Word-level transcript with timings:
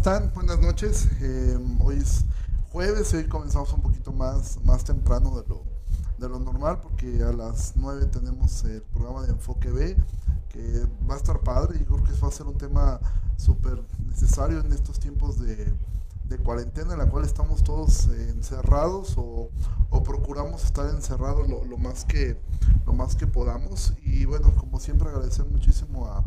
están? 0.00 0.32
Buenas 0.32 0.58
noches. 0.58 1.08
Eh, 1.20 1.58
hoy 1.78 1.98
es 1.98 2.24
jueves 2.72 3.12
hoy 3.12 3.24
comenzamos 3.24 3.70
un 3.74 3.82
poquito 3.82 4.12
más, 4.12 4.58
más 4.64 4.82
temprano 4.82 5.38
de 5.38 5.46
lo, 5.46 5.62
de 6.16 6.26
lo 6.26 6.38
normal 6.38 6.80
porque 6.80 7.22
a 7.22 7.32
las 7.32 7.74
9 7.76 8.06
tenemos 8.06 8.64
el 8.64 8.80
programa 8.80 9.24
de 9.24 9.32
Enfoque 9.32 9.70
B 9.70 9.98
que 10.48 10.86
va 11.06 11.16
a 11.16 11.16
estar 11.18 11.40
padre 11.40 11.78
y 11.78 11.84
creo 11.84 12.02
que 12.02 12.12
va 12.12 12.28
a 12.28 12.30
ser 12.30 12.46
un 12.46 12.56
tema 12.56 12.98
súper 13.36 13.82
necesario 14.06 14.60
en 14.60 14.72
estos 14.72 14.98
tiempos 14.98 15.38
de, 15.38 15.70
de, 16.24 16.38
cuarentena 16.38 16.94
en 16.94 17.00
la 17.00 17.06
cual 17.10 17.26
estamos 17.26 17.62
todos 17.62 18.06
encerrados 18.06 19.18
o, 19.18 19.50
o, 19.90 20.02
procuramos 20.02 20.64
estar 20.64 20.88
encerrados 20.88 21.46
lo, 21.46 21.62
lo, 21.66 21.76
más 21.76 22.06
que, 22.06 22.40
lo 22.86 22.94
más 22.94 23.16
que 23.16 23.26
podamos. 23.26 23.92
Y 24.02 24.24
bueno, 24.24 24.50
como 24.56 24.80
siempre 24.80 25.10
agradecer 25.10 25.44
muchísimo 25.44 26.06
a 26.06 26.24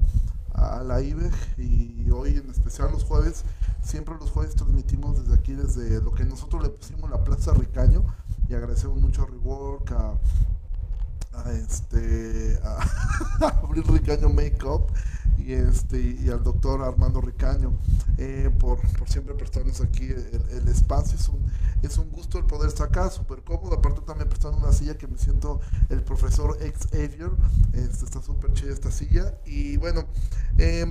a 0.53 0.83
la 0.83 1.01
IBEG 1.01 1.33
y 1.57 2.09
hoy 2.11 2.37
en 2.37 2.49
especial 2.49 2.91
los 2.91 3.03
jueves, 3.03 3.43
siempre 3.83 4.15
los 4.19 4.31
jueves 4.31 4.55
transmitimos 4.55 5.19
desde 5.19 5.35
aquí, 5.35 5.53
desde 5.53 6.01
lo 6.01 6.11
que 6.13 6.23
nosotros 6.23 6.63
le 6.63 6.69
pusimos 6.69 7.09
la 7.09 7.23
Plaza 7.23 7.53
Ricaño 7.53 8.05
y 8.49 8.53
agradecemos 8.55 8.99
mucho 8.99 9.23
a 9.23 9.27
Rework, 9.27 9.91
a, 9.91 10.17
a 11.33 11.51
este, 11.51 12.59
a 12.63 13.59
Abril 13.63 13.83
Ricaño 13.83 14.29
Makeup 14.29 14.91
y, 15.37 15.53
este, 15.53 15.99
y 15.99 16.29
al 16.29 16.43
doctor 16.43 16.81
Armando 16.81 17.19
Ricaño 17.19 17.73
eh, 18.17 18.49
por, 18.59 18.79
por, 18.97 19.09
siempre 19.09 19.33
prestarnos 19.33 19.81
aquí 19.81 20.05
el, 20.05 20.67
espacio. 20.67 21.17
Es 21.17 21.27
un, 21.27 21.45
es 21.81 21.97
un 21.97 22.09
gusto 22.11 22.37
el 22.37 22.45
poder 22.45 22.69
estar 22.69 22.87
acá, 22.87 23.09
súper 23.09 23.43
cómodo. 23.43 23.75
Aparte 23.75 24.01
también 24.01 24.29
prestando 24.29 24.57
una 24.57 24.71
silla 24.71 24.97
que 24.97 25.07
me 25.07 25.17
siento 25.17 25.59
el 25.89 26.03
profesor 26.03 26.57
Xavier. 26.59 27.31
Este, 27.73 28.05
está 28.05 28.21
súper 28.21 28.53
chida 28.53 28.71
esta 28.71 28.91
silla. 28.91 29.37
Y 29.45 29.77
bueno, 29.77 30.05
eh, 30.57 30.85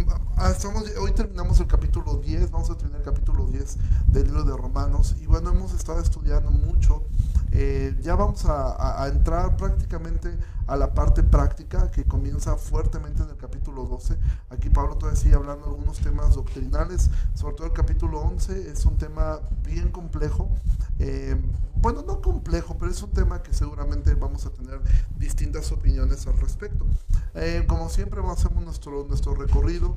estamos, 0.50 0.84
hoy 1.00 1.12
terminamos 1.12 1.60
el 1.60 1.66
capítulo 1.66 2.16
10, 2.16 2.50
vamos 2.50 2.70
a 2.70 2.77
terminar 2.77 3.00
el 3.00 3.06
capítulo 3.06 3.46
10 3.46 3.77
del 4.08 4.24
libro 4.24 4.44
de 4.44 4.56
Romanos. 4.56 5.16
Y 5.20 5.27
bueno, 5.27 5.50
hemos 5.50 5.72
estado 5.72 6.00
estudiando 6.00 6.50
mucho. 6.50 7.04
Eh, 7.55 7.95
ya 8.00 8.14
vamos 8.14 8.47
a, 8.47 9.03
a, 9.03 9.08
entrar 9.08 9.56
prácticamente 9.58 10.34
a 10.67 10.77
la 10.77 10.95
parte 10.95 11.22
práctica 11.22 11.91
que 11.91 12.05
comienza 12.05 12.56
fuertemente 12.56 13.22
en 13.22 13.28
el 13.28 13.36
capítulo 13.36 13.84
12. 13.84 14.17
Aquí 14.48 14.70
Pablo 14.70 14.97
todavía 14.97 15.20
sigue 15.20 15.34
hablando 15.34 15.67
de 15.67 15.73
algunos 15.73 15.98
temas 15.98 16.34
doctrinales, 16.34 17.11
sobre 17.34 17.55
todo 17.56 17.67
el 17.67 17.75
capítulo 17.75 18.20
11 18.20 18.70
es 18.70 18.86
un 18.86 18.97
tema 18.97 19.41
bien 19.64 19.91
complejo. 19.91 20.48
Eh, 20.98 21.36
bueno, 21.77 22.05
no 22.06 22.23
complejo, 22.23 22.77
pero 22.78 22.91
es 22.91 23.03
un 23.03 23.11
tema 23.11 23.42
que 23.42 23.53
seguramente 23.53 24.14
vamos 24.14 24.47
a 24.47 24.50
tener 24.50 24.80
distintas 25.19 25.73
opiniones 25.73 26.27
al 26.27 26.39
respecto. 26.39 26.86
Eh, 27.34 27.64
como 27.67 27.89
siempre, 27.89 28.23
hacemos 28.30 28.64
nuestro, 28.64 29.05
nuestro 29.08 29.34
recorrido 29.34 29.97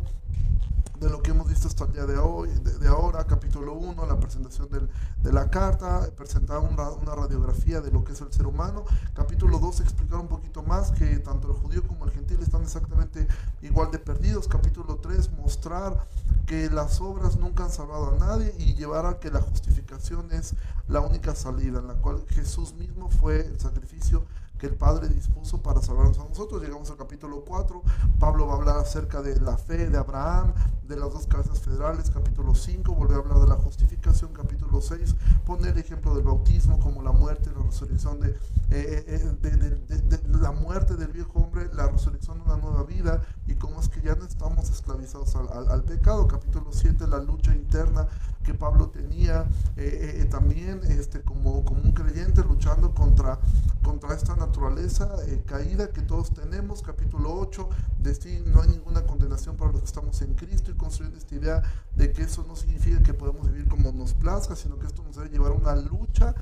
de 0.99 1.09
lo 1.09 1.21
que 1.21 1.31
hemos 1.31 1.47
visto 1.47 1.67
hasta 1.67 1.85
el 1.85 1.93
día 1.93 2.05
de 2.05 2.17
hoy, 2.17 2.49
de, 2.49 2.87
ahora, 2.87 3.25
capítulo 3.25 3.73
1, 3.73 4.05
la 4.05 4.19
presentación 4.19 4.69
del, 4.69 4.89
de 5.21 5.33
la 5.33 5.49
carta, 5.49 6.09
presentar 6.15 6.59
una, 6.59 6.89
una, 6.89 7.15
radiografía 7.15 7.81
de 7.81 7.91
lo 7.91 8.03
que 8.03 8.13
es 8.13 8.21
el 8.21 8.31
ser 8.31 8.47
humano, 8.47 8.85
capítulo 9.13 9.59
2, 9.59 9.81
explicar 9.81 10.19
un 10.19 10.27
poquito 10.27 10.63
más 10.63 10.91
que 10.91 11.17
tanto 11.19 11.49
el 11.49 11.53
judío 11.53 11.85
como 11.85 12.05
el 12.05 12.11
gentil 12.11 12.39
están 12.41 12.61
exactamente 12.63 13.27
igual 13.61 13.91
de 13.91 13.99
perdidos, 13.99 14.47
capítulo 14.47 14.97
3, 14.97 15.31
mostrar 15.33 16.07
que 16.45 16.69
las 16.69 17.01
obras 17.01 17.37
nunca 17.37 17.65
han 17.65 17.71
salvado 17.71 18.15
a 18.15 18.19
nadie 18.19 18.53
y 18.57 18.75
llevar 18.75 19.05
a 19.05 19.19
que 19.19 19.31
la 19.31 19.41
justificación 19.41 20.31
es 20.31 20.53
la 20.87 21.01
única 21.01 21.35
salida, 21.35 21.79
en 21.79 21.87
la 21.87 21.95
cual 21.95 22.23
Jesús 22.29 22.73
mismo 22.73 23.09
fue 23.09 23.41
el 23.41 23.59
sacrificio 23.59 24.23
que 24.57 24.67
el 24.67 24.75
Padre 24.75 25.07
dispuso 25.09 25.61
para 25.61 25.81
salvarnos 25.81 26.19
a 26.19 26.25
nosotros. 26.25 26.61
Llegamos 26.61 26.89
al 26.91 26.97
capítulo 26.97 27.43
4, 27.45 27.81
Pablo 28.19 28.47
va 28.47 28.53
a 28.53 28.57
hablar 28.57 28.77
acerca 28.77 29.21
de 29.21 29.39
la 29.39 29.57
fe 29.57 29.89
de 29.89 29.97
Abraham, 29.97 30.53
de 30.87 30.95
las 30.97 31.11
dos 31.11 31.27
cabezas 31.27 31.59
federales, 31.59 32.11
capítulo 32.11 32.53
5, 32.53 32.93
volvió 32.93 33.17
a 33.17 33.19
hablar 33.19 33.39
de 33.39 33.47
la 33.47 33.55
justificación, 33.55 34.33
capítulo 34.33 34.81
6, 34.81 35.15
pone 35.45 35.69
el 35.69 35.77
ejemplo 35.77 36.13
del 36.13 36.23
bautismo 36.23 36.79
como 36.79 37.01
la 37.01 37.11
muerte, 37.11 37.49
la 37.55 37.63
resurrección 37.63 38.19
de, 38.19 38.37
eh, 38.71 39.35
de, 39.41 39.51
de, 39.57 40.39
la 40.39 40.51
muerte 40.51 40.95
del 40.95 41.11
viejo 41.11 41.39
hombre, 41.39 41.69
la 41.73 41.87
resurrección 41.87 42.37
de 42.37 42.45
una 42.45 42.57
nueva 42.57 42.83
vida. 42.83 43.21
Y 43.47 43.55
cómo 43.55 43.79
es 43.79 43.89
que 43.89 44.01
ya 44.01 44.15
no 44.15 44.25
estamos 44.25 44.69
esclavizados 44.69 45.35
al, 45.35 45.49
al, 45.49 45.69
al 45.69 45.83
pecado, 45.83 46.27
capítulo 46.27 46.67
7, 46.71 47.07
la 47.07 47.19
lucha 47.19 47.53
interna 47.53 48.07
que 48.45 48.53
Pablo 48.53 48.89
tenía 48.89 49.45
eh, 49.75 50.21
eh, 50.21 50.25
también 50.25 50.81
este, 50.87 51.21
como, 51.21 51.65
como 51.65 51.81
un 51.81 51.91
creyente 51.91 52.43
luchando 52.43 52.93
contra, 52.93 53.39
contra 53.83 54.13
esta 54.13 54.35
naturaleza 54.35 55.09
eh, 55.27 55.43
caída 55.45 55.89
que 55.89 56.01
todos 56.01 56.31
tenemos, 56.33 56.81
capítulo 56.81 57.33
8, 57.33 57.69
de 57.99 58.13
sí 58.15 58.43
no 58.45 58.61
hay 58.61 58.69
ninguna 58.69 59.01
condenación 59.05 59.57
para 59.57 59.71
los 59.71 59.81
que 59.81 59.87
estamos 59.87 60.21
en 60.21 60.35
Cristo 60.35 60.71
y 60.71 60.75
construyendo 60.75 61.17
esta 61.17 61.35
idea 61.35 61.63
de 61.95 62.11
que 62.11 62.21
eso 62.23 62.45
no 62.47 62.55
significa 62.55 63.01
que 63.01 63.13
podemos 63.13 63.51
vivir 63.51 63.67
como 63.67 63.91
nos 63.91 64.13
plazca, 64.13 64.55
sino 64.55 64.77
que 64.77 64.85
esto 64.85 65.03
nos 65.03 65.15
debe 65.15 65.29
llevar 65.29 65.51
a 65.51 65.55
una 65.55 65.75
lucha, 65.75 66.35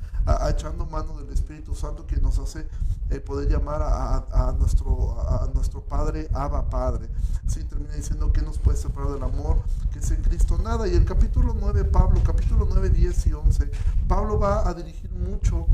echando 0.48 0.84
mano 0.86 1.18
del 1.18 1.32
Espíritu 1.32 1.74
Santo 1.74 2.06
que 2.06 2.20
nos 2.20 2.38
hace 2.38 2.66
eh, 3.10 3.20
poder 3.20 3.50
llamar 3.50 3.82
a, 3.82 4.48
a, 4.48 4.52
nuestro, 4.52 5.20
a, 5.20 5.48
nuestro 5.52 5.82
Padre, 5.82 6.28
Abba 6.32 6.70
Padre. 6.70 7.08
Sí, 7.46 7.62
termina 7.64 7.92
diciendo 7.94 8.32
que 8.32 8.40
nos 8.40 8.58
puede 8.58 8.78
separar 8.78 9.10
del 9.12 9.22
amor, 9.22 9.58
que 9.92 9.98
es 9.98 10.10
en 10.10 10.22
Cristo 10.22 10.58
nada. 10.58 10.88
Y 10.88 10.94
el 10.94 11.04
capítulo 11.04 11.54
9, 11.58 11.84
Pablo, 11.94 12.20
capítulo 12.24 12.66
9, 12.68 12.90
10 12.90 13.26
y 13.28 13.32
11, 13.34 13.70
Pablo 14.08 14.36
va 14.36 14.68
a 14.68 14.74
dirigir 14.74 15.12
mucho 15.12 15.68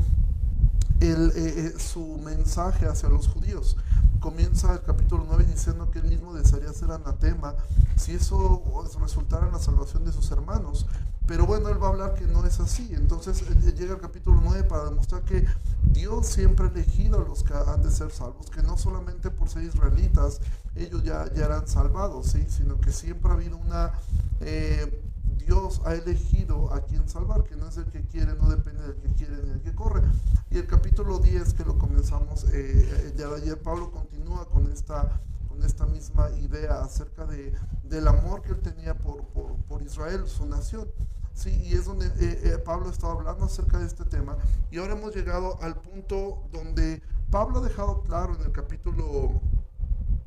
el, 0.99 1.31
eh, 1.35 1.73
su 1.79 2.19
mensaje 2.23 2.85
hacia 2.85 3.09
los 3.09 3.27
judíos. 3.27 3.75
Comienza 4.19 4.71
el 4.71 4.83
capítulo 4.83 5.25
9 5.27 5.45
diciendo 5.45 5.89
que 5.89 5.97
él 5.97 6.05
mismo 6.05 6.35
desearía 6.35 6.71
ser 6.73 6.91
anatema 6.91 7.55
si 7.95 8.11
eso 8.11 8.61
resultara 9.01 9.47
en 9.47 9.53
la 9.53 9.57
salvación 9.57 10.05
de 10.05 10.11
sus 10.11 10.29
hermanos. 10.29 10.85
Pero 11.25 11.47
bueno, 11.47 11.69
él 11.69 11.81
va 11.81 11.87
a 11.87 11.89
hablar 11.89 12.13
que 12.13 12.27
no 12.27 12.45
es 12.45 12.59
así. 12.59 12.91
Entonces 12.93 13.43
llega 13.75 13.95
el 13.95 13.99
capítulo 13.99 14.41
9 14.43 14.65
para 14.65 14.85
demostrar 14.85 15.23
que 15.23 15.43
Dios 15.91 16.27
siempre 16.27 16.67
ha 16.67 16.69
elegido 16.69 17.19
a 17.19 17.27
los 17.27 17.41
que 17.41 17.55
han 17.55 17.81
de 17.81 17.89
ser 17.89 18.11
salvos, 18.11 18.51
que 18.51 18.61
no 18.61 18.77
solamente 18.77 19.31
por 19.31 19.49
ser 19.49 19.63
israelitas 19.63 20.39
ellos 20.75 21.01
ya, 21.01 21.33
ya 21.33 21.45
eran 21.45 21.67
salvados, 21.67 22.27
¿sí? 22.27 22.45
sino 22.47 22.79
que 22.79 22.91
siempre 22.91 23.31
ha 23.31 23.33
habido 23.33 23.57
una... 23.57 23.93
Eh, 24.41 25.07
Dios 25.45 25.81
ha 25.85 25.93
elegido 25.93 26.73
a 26.73 26.81
quien 26.81 27.07
salvar, 27.07 27.43
que 27.43 27.55
no 27.55 27.67
es 27.67 27.77
el 27.77 27.85
que 27.85 28.01
quiere, 28.03 28.35
no 28.35 28.49
depende 28.49 28.81
del 28.81 28.95
que 28.95 29.09
quiere 29.13 29.37
ni 29.43 29.49
del 29.49 29.61
que 29.61 29.73
corre. 29.73 30.01
Y 30.49 30.57
el 30.57 30.67
capítulo 30.67 31.19
10 31.19 31.53
que 31.53 31.65
lo 31.65 31.77
comenzamos 31.77 32.45
eh, 32.53 33.13
ya 33.17 33.27
de 33.27 33.35
ayer, 33.35 33.61
Pablo 33.61 33.91
continúa 33.91 34.47
con 34.49 34.71
esta, 34.71 35.21
con 35.47 35.63
esta 35.63 35.85
misma 35.85 36.29
idea 36.31 36.81
acerca 36.81 37.25
de, 37.25 37.53
del 37.83 38.07
amor 38.07 38.41
que 38.41 38.49
él 38.51 38.59
tenía 38.59 38.97
por, 38.97 39.25
por, 39.27 39.55
por 39.67 39.81
Israel, 39.81 40.27
su 40.27 40.45
nación. 40.45 40.87
Sí, 41.33 41.49
y 41.63 41.73
es 41.73 41.85
donde 41.85 42.07
eh, 42.07 42.41
eh, 42.43 42.57
Pablo 42.57 42.89
estaba 42.89 43.13
hablando 43.13 43.45
acerca 43.45 43.79
de 43.79 43.85
este 43.85 44.05
tema. 44.05 44.37
Y 44.69 44.77
ahora 44.77 44.93
hemos 44.93 45.15
llegado 45.15 45.57
al 45.61 45.75
punto 45.75 46.43
donde 46.51 47.01
Pablo 47.29 47.59
ha 47.59 47.61
dejado 47.61 48.01
claro 48.01 48.35
en 48.35 48.41
el 48.41 48.51
capítulo 48.51 49.41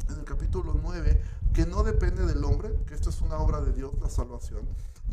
en 0.09 0.19
el 0.19 0.25
capítulo 0.25 0.75
9 0.83 1.21
que 1.55 1.67
no 1.67 1.83
depende 1.83 2.27
del 2.27 2.45
hombre, 2.45 2.75
que 2.87 2.95
esto 2.95 3.11
es 3.11 3.21
una 3.21 3.39
obra 3.39 3.61
de 3.61 3.73
Dios, 3.73 3.93
la 4.01 4.11
salvación. 4.11 4.63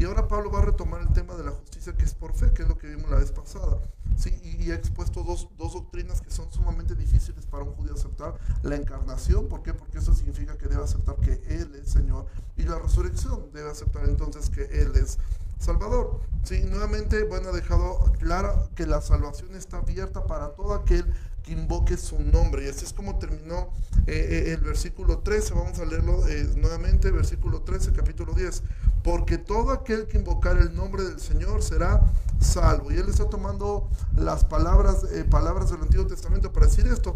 Y 0.01 0.03
ahora 0.03 0.28
Pablo 0.28 0.50
va 0.50 0.57
a 0.57 0.66
retomar 0.66 1.00
el 1.01 1.13
tema 1.13 1.35
de 1.35 1.44
la 1.44 1.51
justicia 1.51 1.94
que 1.94 2.06
es 2.06 2.16
por 2.16 2.34
fe, 2.34 2.51
que 2.53 2.63
es 2.63 2.67
lo 2.67 2.75
que 2.75 2.88
vimos 2.88 3.07
la 3.12 3.17
vez 3.17 3.31
pasada. 3.31 3.79
Sí, 4.17 4.35
y, 4.41 4.72
ha 4.72 4.73
expuesto 4.73 5.22
dos, 5.22 5.47
dos, 5.59 5.73
doctrinas 5.73 6.22
que 6.22 6.31
son 6.31 6.51
sumamente 6.51 6.95
difíciles 6.95 7.45
para 7.45 7.66
un 7.66 7.75
judío 7.75 7.94
aceptar. 7.94 8.34
La 8.63 8.78
encarnación, 8.78 9.47
¿por 9.47 9.61
qué? 9.61 9.75
Porque 9.75 10.00
eso 10.00 10.16
significa 10.16 10.57
que 10.57 10.66
debe 10.66 10.84
aceptar 10.84 11.17
que 11.17 11.34
Él 11.50 11.75
es 11.75 11.91
Señor. 11.91 12.25
Y 12.57 12.63
la 12.63 12.79
resurrección, 12.79 13.51
debe 13.53 13.69
aceptar 13.69 14.06
entonces 14.06 14.50
que 14.50 14.63
Él 14.63 14.91
es 14.95 15.19
Salvador. 15.59 16.19
Sí, 16.41 16.63
nuevamente, 16.63 17.23
bueno, 17.25 17.50
ha 17.50 17.51
dejado 17.51 18.11
claro 18.17 18.72
que 18.73 18.88
la 18.88 19.01
salvación 19.01 19.53
está 19.53 19.78
abierta 19.78 20.25
para 20.25 20.55
todo 20.55 20.73
aquel 20.73 21.05
que 21.43 21.52
invoque 21.52 21.97
su 21.97 22.20
nombre. 22.20 22.66
Y 22.66 22.70
así 22.70 22.85
es 22.85 22.93
como 22.93 23.20
terminó 23.20 23.70
eh, 24.08 24.46
eh, 24.47 24.53
el 24.53 24.61
versículo 24.61 25.20
13. 25.20 25.53
Vamos 25.53 25.79
a 25.79 25.85
leerlo 25.85 26.28
eh, 26.28 26.49
nuevamente, 26.55 27.11
versículo 27.11 27.61
13, 27.61 27.93
capítulo 27.93 28.34
10. 28.34 28.64
Porque 29.03 29.37
todo 29.37 29.71
aquel 29.71 30.07
que 30.07 30.17
invocar 30.17 30.57
el 30.57 30.75
nombre 30.75 31.03
del 31.03 31.19
Señor 31.19 31.63
será 31.63 32.01
salvo. 32.39 32.91
Y 32.91 32.97
él 32.97 33.09
está 33.09 33.29
tomando 33.29 33.89
las 34.15 34.45
palabras, 34.45 35.03
eh, 35.11 35.23
palabras 35.23 35.71
del 35.71 35.81
Antiguo 35.81 36.07
Testamento 36.07 36.51
para 36.51 36.67
decir 36.67 36.87
esto. 36.87 37.15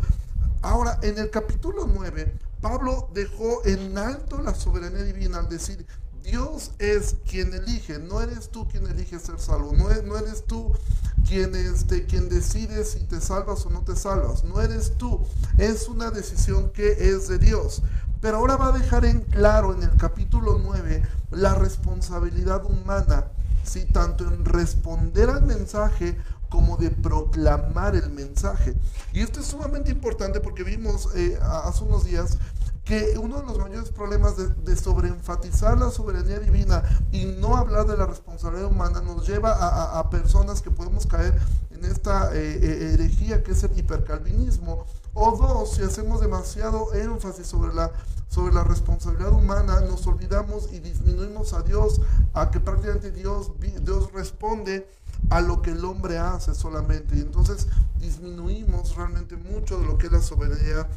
Ahora, 0.62 1.00
en 1.04 1.20
el 1.20 1.30
capítulo 1.30 1.88
9, 1.88 2.34
Pablo 2.62 3.10
dejó 3.14 3.64
en 3.66 3.98
alto 3.98 4.42
la 4.42 4.56
soberanía 4.56 5.04
divina 5.04 5.38
al 5.40 5.50
decir, 5.50 5.86
Dios 6.24 6.72
es 6.80 7.18
quien 7.30 7.54
elige, 7.54 8.00
no 8.00 8.20
eres 8.20 8.50
tú 8.50 8.68
quien 8.68 8.88
elige 8.88 9.20
ser 9.20 9.40
salvo, 9.40 9.74
no, 9.74 9.92
es, 9.92 10.04
no 10.04 10.18
eres 10.18 10.44
tú 10.46 10.74
quien, 11.28 11.54
este, 11.54 12.06
quien 12.08 12.30
decide 12.30 12.84
si 12.84 13.02
te 13.02 13.22
salvas 13.22 13.64
o 13.68 13.70
no 13.70 13.82
te 13.82 13.96
salvas, 13.96 14.44
no 14.44 14.60
eres 14.60 14.94
tú, 14.98 15.22
es 15.60 15.88
una 15.88 16.10
decisión 16.10 16.72
que 16.72 17.12
es 17.12 17.28
de 17.28 17.38
Dios. 17.38 17.84
Pero 18.26 18.38
ahora 18.38 18.56
va 18.58 18.70
a 18.70 18.72
dejar 18.72 19.06
en 19.06 19.22
claro 19.22 19.72
en 19.72 19.84
el 19.84 19.96
capítulo 19.98 20.60
9 20.60 21.04
la 21.30 21.54
responsabilidad 21.54 22.66
humana, 22.66 23.26
¿sí? 23.64 23.86
tanto 23.86 24.24
en 24.24 24.46
responder 24.46 25.30
al 25.30 25.44
mensaje 25.44 26.18
como 26.50 26.76
de 26.76 26.90
proclamar 26.90 27.96
el 27.96 28.10
mensaje. 28.10 28.74
Y 29.14 29.20
esto 29.20 29.42
es 29.42 29.46
sumamente 29.46 29.92
importante 29.92 30.40
porque 30.40 30.64
vimos 30.64 31.10
eh, 31.14 31.38
hace 31.40 31.84
unos 31.84 32.06
días 32.06 32.40
que 32.86 33.18
uno 33.20 33.42
de 33.42 33.46
los 33.48 33.58
mayores 33.58 33.90
problemas 33.90 34.36
de, 34.38 34.76
sobreenfatizar 34.76 35.78
la 35.78 35.90
soberanía 35.90 36.40
divina 36.40 36.84
y 37.12 37.26
no 37.26 37.58
hablar 37.58 37.86
de 37.86 37.98
la 37.98 38.06
responsabilidad 38.06 38.70
humana 38.70 39.02
nos 39.02 39.28
lleva 39.28 39.52
a, 40.00 40.10
personas 40.12 40.62
que 40.62 40.70
podemos 40.70 41.08
caer 41.08 41.40
esta 41.92 42.36
eh, 42.36 42.60
eh, 42.62 42.94
herejía 42.94 43.44
que 43.44 43.52
es 43.52 43.64
el 43.64 43.78
hipercalvinismo. 43.78 44.86
O 45.14 45.38
dos, 45.38 45.76
si 45.76 45.82
hacemos 45.82 46.20
demasiado 46.20 46.94
énfasis 46.94 47.48
sobre 47.48 47.74
la, 47.74 47.92
sobre 48.28 48.54
la 48.54 48.64
responsabilidad 48.64 49.32
humana, 49.32 49.80
nos 49.82 50.06
olvidamos 50.08 50.72
y 50.74 50.80
disminuimos 50.80 51.54
a 51.54 51.62
Dios, 51.62 52.02
a 52.34 52.52
que 52.52 52.60
prácticamente 52.60 53.12
Dios, 53.12 53.52
Dios 53.82 54.12
responde 54.12 54.90
a 55.30 55.40
lo 55.42 55.62
que 55.62 55.72
el 55.72 55.86
hombre 55.86 56.18
hace 56.18 56.54
solamente. 56.54 57.16
Y 57.16 57.22
entonces 57.22 57.68
disminuimos 58.00 58.96
realmente 58.96 59.38
mucho 59.38 59.80
de 59.80 59.86
lo 59.86 59.98
que 59.98 60.08
es 60.08 60.12
la 60.12 60.22
soberanía 60.22 60.88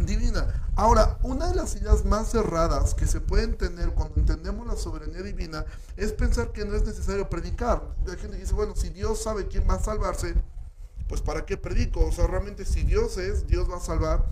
divina. 0.00 0.46
Ahora, 0.74 1.18
una 1.22 1.48
de 1.48 1.56
las 1.56 1.76
ideas 1.76 2.04
más 2.04 2.30
cerradas 2.30 2.94
que 2.94 3.06
se 3.06 3.20
pueden 3.20 3.56
tener 3.56 3.90
cuando 3.90 4.18
entendemos 4.18 4.66
la 4.66 4.76
soberanía 4.76 5.22
divina 5.22 5.64
es 5.96 6.12
pensar 6.12 6.52
que 6.52 6.64
no 6.64 6.74
es 6.74 6.84
necesario 6.84 7.28
predicar. 7.28 7.82
La 8.06 8.16
gente 8.16 8.38
dice, 8.38 8.54
bueno, 8.54 8.74
si 8.74 8.88
Dios 8.88 9.22
sabe 9.22 9.48
quién 9.48 9.68
va 9.68 9.74
a 9.74 9.82
salvarse, 9.82 10.34
pues 11.08 11.20
¿para 11.20 11.44
qué 11.44 11.56
predico? 11.56 12.00
O 12.00 12.12
sea, 12.12 12.26
realmente 12.26 12.64
si 12.64 12.84
Dios 12.84 13.18
es, 13.18 13.46
Dios 13.46 13.70
va 13.70 13.76
a 13.76 13.80
salvar 13.80 14.24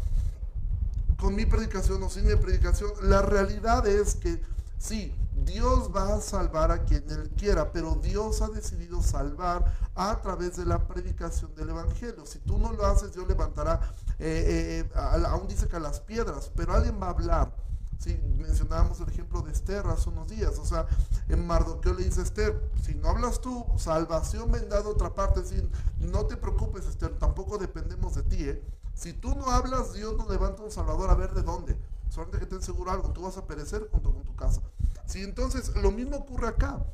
con 1.19 1.35
mi 1.35 1.45
predicación 1.45 2.03
o 2.03 2.09
sin 2.09 2.27
mi 2.27 2.37
predicación. 2.37 2.91
La 3.03 3.21
realidad 3.23 3.87
es 3.87 4.15
que 4.15 4.41
sí, 4.79 5.15
Dios 5.45 5.91
va 5.95 6.15
a 6.15 6.21
salvar 6.21 6.71
a 6.71 6.85
quien 6.85 7.05
Él 7.11 7.31
quiera, 7.37 7.73
pero 7.73 7.97
Dios 7.97 8.41
ha 8.43 8.49
decidido 8.49 9.03
salvar 9.03 9.65
a 9.95 10.21
través 10.23 10.57
de 10.57 10.65
la 10.65 10.87
predicación 10.87 11.55
del 11.55 11.71
Evangelio. 11.71 12.25
Si 12.25 12.39
tú 12.39 12.59
no 12.59 12.73
lo 12.73 12.87
haces, 12.87 13.13
Dios 13.13 13.29
levantará, 13.29 13.81
eh, 14.21 14.87
eh, 14.87 14.91
aún 14.95 15.49
dice 15.49 15.67
que 15.67 15.77
a 15.77 15.81
las 15.81 16.01
piedras, 16.01 16.53
pero 16.55 16.75
alguien 16.75 17.01
va 17.01 17.07
a 17.07 17.11
hablar. 17.11 17.57
Sí, 17.99 18.19
mencionábamos 18.39 18.99
el 19.01 19.09
ejemplo 19.09 19.43
de 19.43 19.53
Esther 19.53 19.87
hace 19.87 20.09
unos 20.09 20.29
días. 20.29 20.59
O 20.59 20.65
sea, 20.65 20.87
en 21.29 21.47
Mardoqueo 21.47 21.95
le 21.95 22.05
dice 22.05 22.23
Esther, 22.23 22.71
si 22.83 22.95
no 22.95 23.09
hablas 23.09 23.41
tú, 23.41 23.67
salvación 23.77 24.51
vendrá 24.51 24.81
de 24.81 24.89
otra 24.89 25.15
parte. 25.15 25.43
no 25.99 26.27
te 26.27 26.37
preocupes, 26.37 26.87
Esther, 26.87 27.19
tampoco 27.19 27.59
dependemos 27.59 28.15
de 28.15 28.23
ti. 28.23 28.49
¿eh? 28.49 28.63
Si 28.95 29.13
tú 29.13 29.35
no 29.35 29.51
hablas, 29.51 29.93
Dios 29.93 30.17
nos 30.17 30.31
levanta 30.31 30.63
un 30.63 30.71
salvador 30.71 31.11
a 31.11 31.15
ver 31.15 31.33
de 31.33 31.43
dónde. 31.43 31.77
Solamente 32.09 32.41
que 32.41 32.47
ten 32.47 32.63
seguro 32.63 32.91
algo, 32.91 33.13
tú 33.13 33.23
vas 33.23 33.37
a 33.37 33.47
perecer 33.47 33.89
junto 33.91 34.13
con 34.13 34.25
tu 34.25 34.35
casa. 34.35 34.63
Sí, 35.07 35.23
entonces 35.23 35.75
lo 35.77 35.91
mismo 35.91 36.17
ocurre 36.17 36.49
acá. 36.49 36.85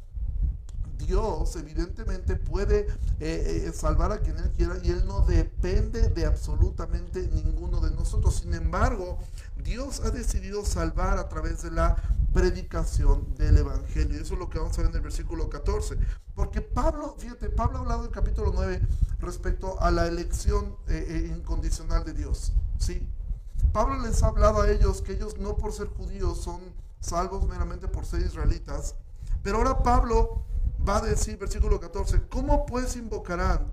Dios 0.98 1.56
evidentemente 1.56 2.37
puede 2.37 2.81
eh, 3.20 3.66
eh, 3.66 3.72
salvar 3.75 4.12
a 4.12 4.19
quien 4.19 4.38
Él 4.38 4.50
quiera 4.56 4.78
y 4.82 4.90
Él 4.90 5.06
no 5.06 5.20
depende 5.20 6.08
de 6.08 6.26
absolutamente 6.26 7.28
ninguno 7.28 7.81
de 7.81 7.90
nosotros. 7.90 8.37
Sin 8.37 8.54
embargo, 8.54 9.19
Dios 9.62 10.00
ha 10.04 10.10
decidido 10.10 10.64
salvar 10.64 11.19
a 11.19 11.28
través 11.28 11.62
de 11.62 11.70
la 11.70 11.96
predicación 12.32 13.34
del 13.37 13.58
Evangelio. 13.58 14.20
Eso 14.20 14.34
es 14.34 14.40
lo 14.40 14.50
que 14.50 14.58
vamos 14.58 14.78
a 14.78 14.82
ver 14.82 14.90
en 14.90 14.96
el 14.96 15.02
versículo 15.02 15.48
14. 15.48 15.96
Porque 16.34 16.60
Pablo, 16.60 17.16
fíjate, 17.19 17.49
Pablo 17.49 17.78
ha 17.78 17.81
hablado 17.81 18.00
en 18.00 18.08
el 18.08 18.12
capítulo 18.12 18.52
9 18.54 18.81
respecto 19.20 19.81
a 19.81 19.90
la 19.90 20.06
elección 20.06 20.76
eh, 20.88 21.32
incondicional 21.34 22.04
de 22.04 22.12
Dios. 22.12 22.52
¿sí? 22.78 23.08
Pablo 23.72 23.99
les 24.00 24.22
ha 24.22 24.28
hablado 24.28 24.62
a 24.62 24.70
ellos 24.70 25.02
que 25.02 25.12
ellos 25.12 25.38
no 25.38 25.56
por 25.56 25.72
ser 25.72 25.88
judíos 25.88 26.40
son 26.40 26.60
salvos 27.00 27.46
meramente 27.46 27.88
por 27.88 28.04
ser 28.04 28.20
israelitas. 28.20 28.94
Pero 29.42 29.58
ahora 29.58 29.82
Pablo 29.82 30.44
va 30.87 30.99
a 30.99 31.00
decir, 31.03 31.37
versículo 31.38 31.81
14, 31.81 32.23
¿cómo 32.29 32.65
pues 32.67 32.97
invocarán 32.97 33.73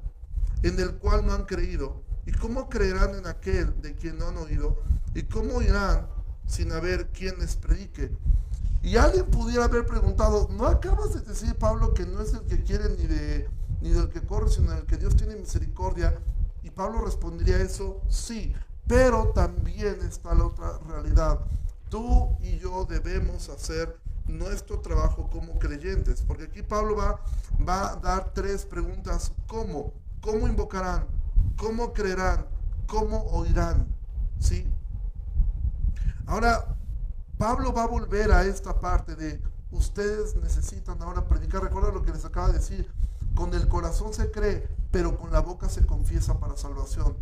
en 0.63 0.79
el 0.79 0.95
cual 0.95 1.25
no 1.25 1.33
han 1.33 1.45
creído? 1.45 2.01
¿Y 2.25 2.31
cómo 2.31 2.69
creerán 2.69 3.15
en 3.15 3.27
aquel 3.27 3.81
de 3.81 3.93
quien 3.95 4.17
no 4.17 4.29
han 4.29 4.37
oído? 4.37 4.81
¿Y 5.13 5.23
cómo 5.23 5.61
irán 5.61 6.07
sin 6.47 6.71
haber 6.71 7.09
quien 7.09 7.37
les 7.39 7.55
predique? 7.55 8.11
Y 8.81 8.97
alguien 8.97 9.25
pudiera 9.27 9.65
haber 9.65 9.85
preguntado, 9.85 10.49
¿no 10.51 10.67
acabas 10.67 11.13
de 11.13 11.21
decir, 11.21 11.55
Pablo, 11.55 11.93
que 11.93 12.05
no 12.05 12.21
es 12.21 12.33
el 12.33 12.41
que 12.41 12.63
quiere 12.63 12.89
ni, 12.97 13.05
de, 13.05 13.47
ni 13.81 13.89
del 13.91 14.09
que 14.09 14.21
corre, 14.21 14.49
sino 14.49 14.73
el 14.73 14.85
que 14.85 14.97
Dios 14.97 15.15
tiene 15.15 15.35
misericordia? 15.35 16.19
Y 16.63 16.69
Pablo 16.69 17.01
respondería 17.01 17.61
eso, 17.61 18.01
sí, 18.09 18.53
pero 18.87 19.29
también 19.29 19.99
está 20.01 20.33
la 20.33 20.45
otra 20.45 20.79
realidad. 20.87 21.39
Tú 21.89 22.35
y 22.41 22.57
yo 22.57 22.85
debemos 22.85 23.49
hacer 23.49 23.97
nuestro 24.27 24.79
trabajo 24.79 25.29
como 25.29 25.59
creyentes, 25.59 26.21
porque 26.21 26.45
aquí 26.45 26.61
Pablo 26.61 26.95
va, 26.95 27.19
va 27.67 27.91
a 27.91 27.95
dar 27.97 28.33
tres 28.33 28.65
preguntas. 28.65 29.31
¿Cómo? 29.47 29.93
¿Cómo 30.21 30.47
invocarán? 30.47 31.05
¿Cómo 31.57 31.93
creerán? 31.93 32.45
¿Cómo 32.87 33.23
oirán? 33.31 33.87
¿Sí? 34.39 34.67
Ahora, 36.25 36.77
Pablo 37.37 37.73
va 37.73 37.83
a 37.83 37.87
volver 37.87 38.31
a 38.31 38.45
esta 38.45 38.79
parte 38.79 39.15
de 39.15 39.41
ustedes 39.71 40.35
necesitan 40.35 41.01
ahora 41.01 41.27
predicar. 41.27 41.63
Recuerda 41.63 41.91
lo 41.91 42.03
que 42.03 42.11
les 42.11 42.25
acaba 42.25 42.47
de 42.47 42.53
decir. 42.53 42.91
Con 43.35 43.53
el 43.53 43.67
corazón 43.67 44.13
se 44.13 44.29
cree, 44.31 44.67
pero 44.91 45.17
con 45.17 45.31
la 45.31 45.39
boca 45.39 45.67
se 45.67 45.85
confiesa 45.85 46.39
para 46.39 46.55
salvación 46.55 47.15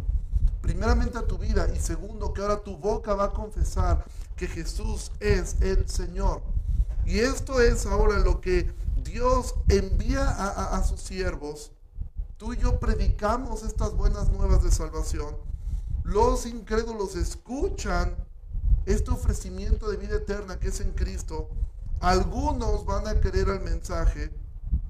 primeramente 0.62 1.18
a 1.18 1.26
tu 1.26 1.38
vida 1.38 1.68
y 1.76 1.80
segundo 1.80 2.34
que 2.34 2.42
ahora 2.42 2.62
tu 2.62 2.78
boca 2.78 3.16
va 3.16 3.26
a 3.26 3.30
confesar 3.32 4.06
que 4.36 4.48
Jesús 4.48 5.12
es 5.20 5.60
el 5.62 5.90
Señor. 5.90 6.42
Y 7.06 7.20
esto 7.20 7.62
es 7.62 7.86
ahora 7.86 8.20
lo 8.20 8.42
que 8.42 8.72
Dios 9.04 9.56
envía 9.68 10.28
a, 10.30 10.84
sus 10.84 11.02
siervos. 11.02 11.72
Tú 12.38 12.54
y 12.54 12.58
yo 12.58 12.80
predicamos 12.80 13.64
estas 13.64 13.94
buenas 13.96 14.30
nuevas 14.30 14.64
de 14.64 14.72
salvación. 14.72 15.36
Los 16.04 16.46
incrédulos 16.46 17.16
escuchan 17.16 18.16
este 18.86 19.12
ofrecimiento 19.12 19.90
de 19.90 19.98
vida 19.98 20.16
eterna 20.16 20.60
que 20.60 20.70
es 20.70 20.80
en 20.80 20.92
Cristo. 20.92 21.50
Algunos 22.00 22.86
van 22.86 23.08
a 23.08 23.20
creer 23.20 23.50
al 23.50 23.62
mensaje 23.62 24.32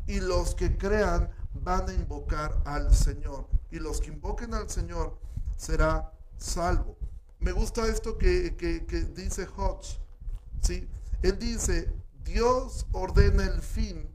y 0.07 0.19
los 0.19 0.55
que 0.55 0.77
crean 0.77 1.29
van 1.53 1.89
a 1.89 1.93
invocar 1.93 2.61
al 2.65 2.93
Señor. 2.93 3.47
Y 3.71 3.79
los 3.79 4.01
que 4.01 4.09
invoquen 4.09 4.53
al 4.53 4.69
Señor 4.69 5.17
será 5.57 6.11
salvo. 6.37 6.95
Me 7.39 7.51
gusta 7.51 7.87
esto 7.87 8.17
que, 8.17 8.51
dice 9.15 9.47
Hodge. 9.57 9.99
¿sí? 10.61 10.87
Él 11.21 11.37
dice, 11.39 11.93
Dios 12.23 12.85
ordena 12.91 13.43
el 13.43 13.61
fin. 13.61 14.07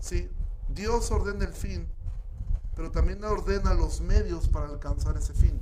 ¿sí? 0.00 0.30
Dios 0.68 1.10
ordena 1.10 1.44
el 1.44 1.52
fin, 1.52 1.86
pero 2.74 2.90
también 2.90 3.22
ordena 3.24 3.74
los 3.74 4.00
medios 4.00 4.48
para 4.48 4.66
alcanzar 4.66 5.16
ese 5.16 5.34
fin. 5.34 5.60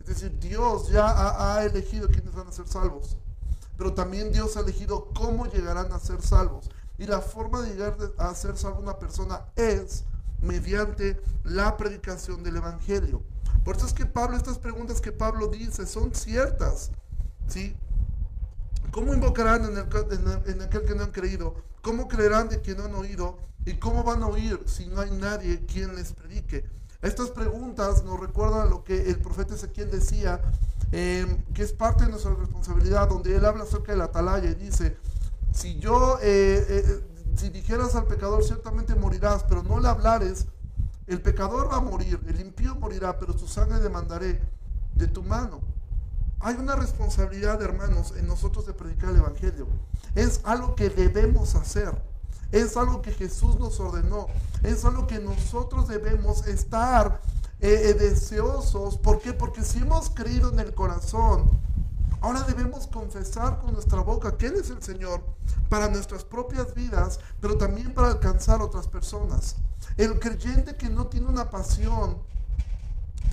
Es 0.00 0.06
decir, 0.06 0.38
Dios 0.38 0.88
ya 0.88 1.56
ha, 1.56 1.64
elegido 1.64 2.08
quiénes 2.08 2.34
van 2.34 2.46
a 2.48 2.52
ser 2.52 2.66
salvos, 2.68 3.16
pero 3.76 3.92
también 3.92 4.32
Dios 4.32 4.56
ha 4.56 4.60
elegido 4.60 5.10
cómo 5.14 5.46
llegarán 5.46 5.92
a 5.92 5.98
ser 5.98 6.22
salvos. 6.22 6.70
Y 6.98 7.06
la 7.06 7.20
forma 7.20 7.60
de 7.60 7.70
llegar 7.70 7.96
a 8.16 8.34
ser 8.34 8.56
salvo 8.56 8.80
una 8.80 8.98
persona 8.98 9.46
es 9.56 10.04
mediante 10.40 11.20
la 11.44 11.76
predicación 11.76 12.42
del 12.42 12.56
Evangelio. 12.56 13.22
Por 13.64 13.76
eso 13.76 13.86
es 13.86 13.92
que 13.92 14.06
Pablo, 14.06 14.36
estas 14.36 14.58
preguntas 14.58 15.00
que 15.00 15.12
Pablo 15.12 15.48
dice 15.48 15.86
son 15.86 16.14
ciertas. 16.14 16.92
¿sí? 17.48 17.76
¿Cómo 18.90 19.14
invocarán 19.14 19.64
en, 19.64 19.76
el, 19.76 20.62
aquel 20.62 20.82
que 20.82 20.94
no 20.94 21.04
han 21.04 21.10
creído? 21.10 21.54
¿Cómo 21.82 22.08
creerán 22.08 22.48
de 22.48 22.60
quien 22.60 22.78
no 22.78 22.84
han 22.84 22.94
oído? 22.94 23.38
¿Y 23.64 23.74
cómo 23.74 24.04
van 24.04 24.22
a 24.22 24.26
oír 24.26 24.60
si 24.66 24.86
no 24.86 25.00
hay 25.00 25.10
nadie 25.10 25.66
quien 25.66 25.94
les 25.94 26.12
predique? 26.12 26.64
Estas 27.02 27.30
preguntas 27.30 28.04
nos 28.04 28.18
recuerdan 28.18 28.70
lo 28.70 28.84
que 28.84 29.10
el 29.10 29.18
profeta 29.18 29.54
Ezequiel 29.54 29.90
decía, 29.90 30.40
em, 30.92 31.42
que 31.52 31.62
es 31.62 31.72
parte 31.72 32.04
de 32.04 32.10
nuestra 32.10 32.34
responsabilidad, 32.34 33.08
donde 33.08 33.36
él 33.36 33.44
habla 33.44 33.64
acerca 33.64 33.92
de 33.92 33.98
la 33.98 34.04
atalaya 34.04 34.50
y 34.50 34.54
dice, 34.54 34.96
si 35.52 35.78
yo, 35.78 36.18
eh, 36.22 36.64
eh, 36.68 37.00
si 37.36 37.50
dijeras 37.50 37.94
al 37.94 38.06
pecador, 38.06 38.42
ciertamente 38.44 38.94
morirás, 38.94 39.44
pero 39.44 39.62
no 39.62 39.78
le 39.78 39.88
hablares, 39.88 40.46
el 41.06 41.20
pecador 41.20 41.70
va 41.70 41.76
a 41.76 41.80
morir, 41.80 42.20
el 42.26 42.40
impío 42.40 42.74
morirá, 42.74 43.18
pero 43.18 43.36
su 43.38 43.46
sangre 43.46 43.78
demandaré 43.78 44.40
de 44.94 45.06
tu 45.06 45.22
mano. 45.22 45.60
Hay 46.40 46.54
una 46.56 46.76
responsabilidad, 46.76 47.62
hermanos, 47.62 48.12
en 48.16 48.26
nosotros 48.26 48.66
de 48.66 48.74
predicar 48.74 49.10
el 49.10 49.16
Evangelio. 49.16 49.66
Es 50.14 50.40
algo 50.44 50.74
que 50.74 50.90
debemos 50.90 51.54
hacer. 51.54 51.90
Es 52.52 52.76
algo 52.76 53.02
que 53.02 53.12
Jesús 53.12 53.58
nos 53.58 53.80
ordenó. 53.80 54.26
Es 54.62 54.84
algo 54.84 55.06
que 55.06 55.18
nosotros 55.18 55.88
debemos 55.88 56.46
estar 56.46 57.20
eh, 57.60 57.88
eh, 57.90 57.94
deseosos. 57.94 58.98
¿Por 58.98 59.20
qué? 59.20 59.32
Porque 59.32 59.62
si 59.62 59.78
hemos 59.78 60.10
creído 60.10 60.52
en 60.52 60.60
el 60.60 60.74
corazón, 60.74 61.50
ahora 62.20 62.42
debemos 62.42 62.86
confesar 62.86 63.58
con 63.60 63.72
nuestra 63.72 64.00
boca 64.00 64.36
que 64.36 64.46
Él 64.46 64.56
es 64.56 64.70
el 64.70 64.82
Señor 64.82 65.22
para 65.70 65.88
nuestras 65.88 66.22
propias 66.22 66.74
vidas, 66.74 67.18
pero 67.40 67.56
también 67.56 67.94
para 67.94 68.08
alcanzar 68.08 68.60
otras 68.60 68.86
personas. 68.86 69.56
El 69.96 70.18
creyente 70.18 70.76
que 70.76 70.90
no 70.90 71.06
tiene 71.06 71.28
una 71.28 71.50
pasión 71.50 72.18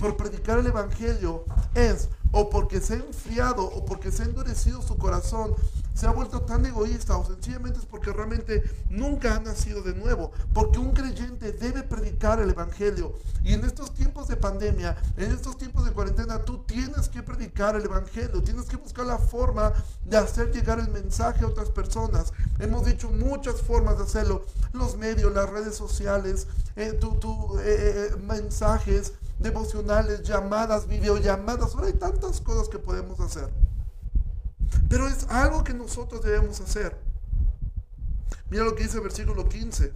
por 0.00 0.16
predicar 0.16 0.58
el 0.58 0.66
Evangelio 0.66 1.44
es 1.74 2.08
o 2.34 2.50
porque 2.50 2.80
se 2.80 2.94
ha 2.94 2.96
enfriado, 2.96 3.64
o 3.64 3.84
porque 3.84 4.10
se 4.10 4.22
ha 4.22 4.26
endurecido 4.26 4.82
su 4.82 4.98
corazón, 4.98 5.54
se 5.94 6.08
ha 6.08 6.10
vuelto 6.10 6.42
tan 6.42 6.66
egoísta 6.66 7.16
o 7.16 7.24
sencillamente 7.24 7.78
es 7.78 7.86
porque 7.86 8.12
realmente 8.12 8.64
nunca 8.90 9.36
ha 9.36 9.40
nacido 9.40 9.82
de 9.82 9.94
nuevo. 9.94 10.32
Porque 10.52 10.80
un 10.80 10.90
creyente 10.90 11.52
debe 11.52 11.84
predicar 11.84 12.40
el 12.40 12.50
Evangelio. 12.50 13.14
Y 13.44 13.52
en 13.52 13.64
estos 13.64 13.94
tiempos 13.94 14.26
de 14.26 14.36
pandemia, 14.36 14.96
en 15.16 15.30
estos 15.30 15.56
tiempos 15.56 15.84
de 15.84 15.92
cuarentena, 15.92 16.44
tú 16.44 16.64
tienes 16.66 17.08
que 17.08 17.22
predicar 17.22 17.76
el 17.76 17.84
Evangelio. 17.84 18.42
Tienes 18.42 18.64
que 18.64 18.76
buscar 18.76 19.06
la 19.06 19.18
forma 19.18 19.72
de 20.04 20.16
hacer 20.16 20.50
llegar 20.50 20.80
el 20.80 20.88
mensaje 20.88 21.44
a 21.44 21.48
otras 21.48 21.70
personas. 21.70 22.32
Hemos 22.58 22.84
dicho 22.84 23.10
muchas 23.10 23.62
formas 23.62 23.98
de 23.98 24.04
hacerlo. 24.04 24.44
Los 24.72 24.96
medios, 24.96 25.32
las 25.32 25.48
redes 25.48 25.76
sociales, 25.76 26.48
eh, 26.74 26.94
tu, 26.94 27.56
eh, 27.60 27.62
eh, 28.10 28.16
mensajes 28.26 29.12
devocionales, 29.38 30.22
llamadas, 30.22 30.86
videollamadas. 30.86 31.74
Ahora 31.74 31.88
hay 31.88 31.94
tantas 31.94 32.40
cosas 32.40 32.68
que 32.68 32.78
podemos 32.78 33.20
hacer. 33.20 33.50
Pero 34.88 35.08
es 35.08 35.26
algo 35.28 35.64
que 35.64 35.74
nosotros 35.74 36.22
debemos 36.22 36.60
hacer. 36.60 36.96
Mira 38.50 38.64
lo 38.64 38.74
que 38.74 38.84
dice 38.84 38.98
el 38.98 39.02
versículo 39.02 39.48
15. 39.48 39.92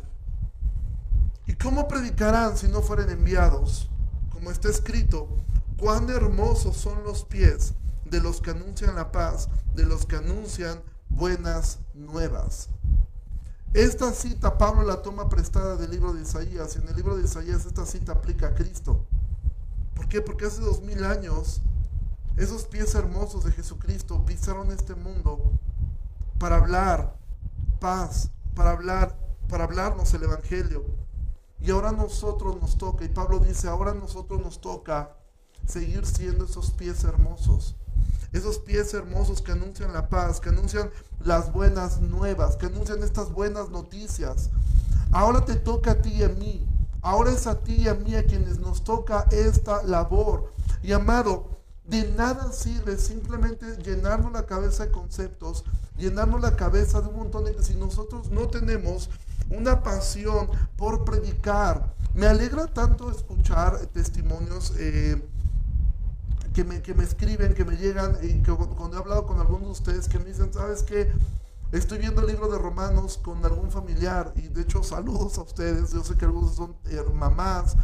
¿Y 1.47 1.55
cómo 1.55 1.89
predicarán 1.89 2.57
si 2.57 2.69
no 2.69 2.83
fueren 2.83 3.11
enviados? 3.11 3.89
Como 4.31 4.51
está 4.51 4.69
escrito, 4.69 5.29
cuán 5.79 6.11
hermosos 6.11 6.77
son 6.77 7.03
los 7.05 7.25
pies 7.25 7.75
de 8.05 8.21
los 8.21 8.41
que 8.41 8.51
anuncian 8.51 8.97
la 8.97 9.13
paz, 9.13 9.49
de 9.75 9.85
los 9.85 10.07
que 10.07 10.17
anuncian 10.17 10.83
buenas 11.09 11.79
nuevas. 11.95 12.69
Esta 13.75 14.13
cita 14.13 14.57
Pablo 14.57 14.83
la 14.83 15.03
toma 15.03 15.29
prestada 15.29 15.77
del 15.77 15.91
libro 15.91 16.15
de 16.15 16.23
Isaías 16.23 16.75
y 16.75 16.79
en 16.79 16.89
el 16.89 16.97
libro 16.97 17.17
de 17.17 17.25
Isaías 17.25 17.67
esta 17.67 17.85
cita 17.85 18.13
aplica 18.13 18.49
a 18.49 18.55
Cristo. 18.55 19.07
¿Por 19.99 20.09
qué? 20.09 20.23
Porque 20.23 20.47
hace 20.47 20.61
dos 20.63 20.81
mil 20.81 21.05
años 21.05 21.61
esos 22.37 22.67
pies 22.67 22.95
hermosos 22.95 23.43
de 23.43 23.51
Jesucristo 23.51 24.25
pisaron 24.25 24.71
este 24.71 24.95
mundo 24.95 25.51
para 26.39 26.59
hablar 26.59 27.17
paz, 27.81 28.31
para 28.55 28.71
hablar, 28.71 29.19
para 29.49 29.65
hablarnos 29.65 30.15
el 30.15 30.23
Evangelio. 30.23 30.85
Y 31.61 31.73
ahora 31.73 31.91
nosotros 31.91 32.61
nos 32.61 32.79
toca, 32.79 33.05
y 33.05 33.09
Pablo 33.09 33.41
dice, 33.41 33.67
ahora 33.67 33.93
nosotros 33.93 34.41
nos 34.41 34.61
toca 34.61 35.17
seguir 35.67 36.07
siendo 36.07 36.45
esos 36.45 36.71
pies 36.71 37.03
hermosos. 37.03 37.75
Esos 38.33 38.61
pies 38.61 38.95
hermosos 38.95 39.43
que 39.43 39.51
anuncian 39.51 39.93
la 39.93 40.09
paz, 40.09 40.39
que 40.39 40.51
anuncian 40.51 40.91
las 41.25 41.53
buenas 41.53 42.01
nuevas, 42.01 42.55
que 42.55 42.67
anuncian 42.67 43.03
estas 43.03 43.33
buenas 43.33 43.71
noticias. 43.71 44.51
Ahora 45.11 45.45
te 45.45 45.57
toca 45.57 45.91
a 45.91 46.03
ti 46.03 46.11
y 46.11 46.23
a 46.23 46.29
mí. 46.29 46.68
Ahora 47.03 47.31
es 47.31 47.47
a 47.47 47.61
ti 47.61 47.75
y 47.75 47.89
a 47.89 47.95
mí 47.95 48.15
a 48.15 48.25
quienes 48.27 48.59
nos 48.59 48.85
toca 48.85 49.27
esta 49.31 49.83
labor. 49.83 50.53
Y 50.83 50.93
amado, 50.93 51.59
de 51.85 52.11
nada 52.13 52.53
sirve 52.53 52.99
simplemente 52.99 53.77
llenarnos 53.83 54.33
la 54.33 54.47
cabeza 54.47 54.87
de 54.87 54.93
conceptos, 54.93 55.65
llenarnos 55.97 56.41
la 56.41 56.57
cabeza 56.57 57.01
de 57.01 57.09
un 57.09 57.17
montón 57.17 57.45
de... 57.45 57.63
Si 57.63 57.75
nosotros 57.77 58.31
no 58.31 58.49
tenemos 58.49 59.09
una 59.51 59.83
pasión 59.83 60.49
por 60.77 61.05
predicar, 61.05 61.95
me 62.15 62.27
alegra 62.27 62.67
tanto 62.67 63.11
escuchar 63.11 63.79
testimonios 63.87 64.75
eh, 64.77 65.23
que, 66.53 66.65
me, 66.65 66.83
que 66.83 66.95
me 66.95 67.05
escriben, 67.05 67.55
que 67.55 67.65
me 67.65 67.77
llegan, 67.77 68.19
y 68.23 68.43
que 68.43 68.53
cuando 68.53 68.97
he 68.97 69.01
hablado 69.01 69.27
con 69.27 69.41
algunos 69.41 69.65
de 69.65 69.73
ustedes 69.73 70.09
que 70.09 70.19
me 70.19 70.27
dicen, 70.27 70.53
¿sabes 70.53 70.83
qué? 70.83 71.11
Estoy 71.71 71.99
viendo 71.99 72.23
el 72.23 72.29
libro 72.29 72.49
de 72.49 72.57
Romanos 72.57 73.21
con 73.23 73.45
algún 73.45 73.71
familiar 73.71 74.33
y 74.37 74.49
de 74.49 74.63
hecho 74.63 74.83
saludos 74.83 75.37
a 75.37 75.43
ustedes. 75.43 75.93
Yo 75.93 76.03
sé 76.03 76.17
que 76.17 76.25
algunos 76.25 76.55
son 76.55 76.75
mamás 77.15 77.77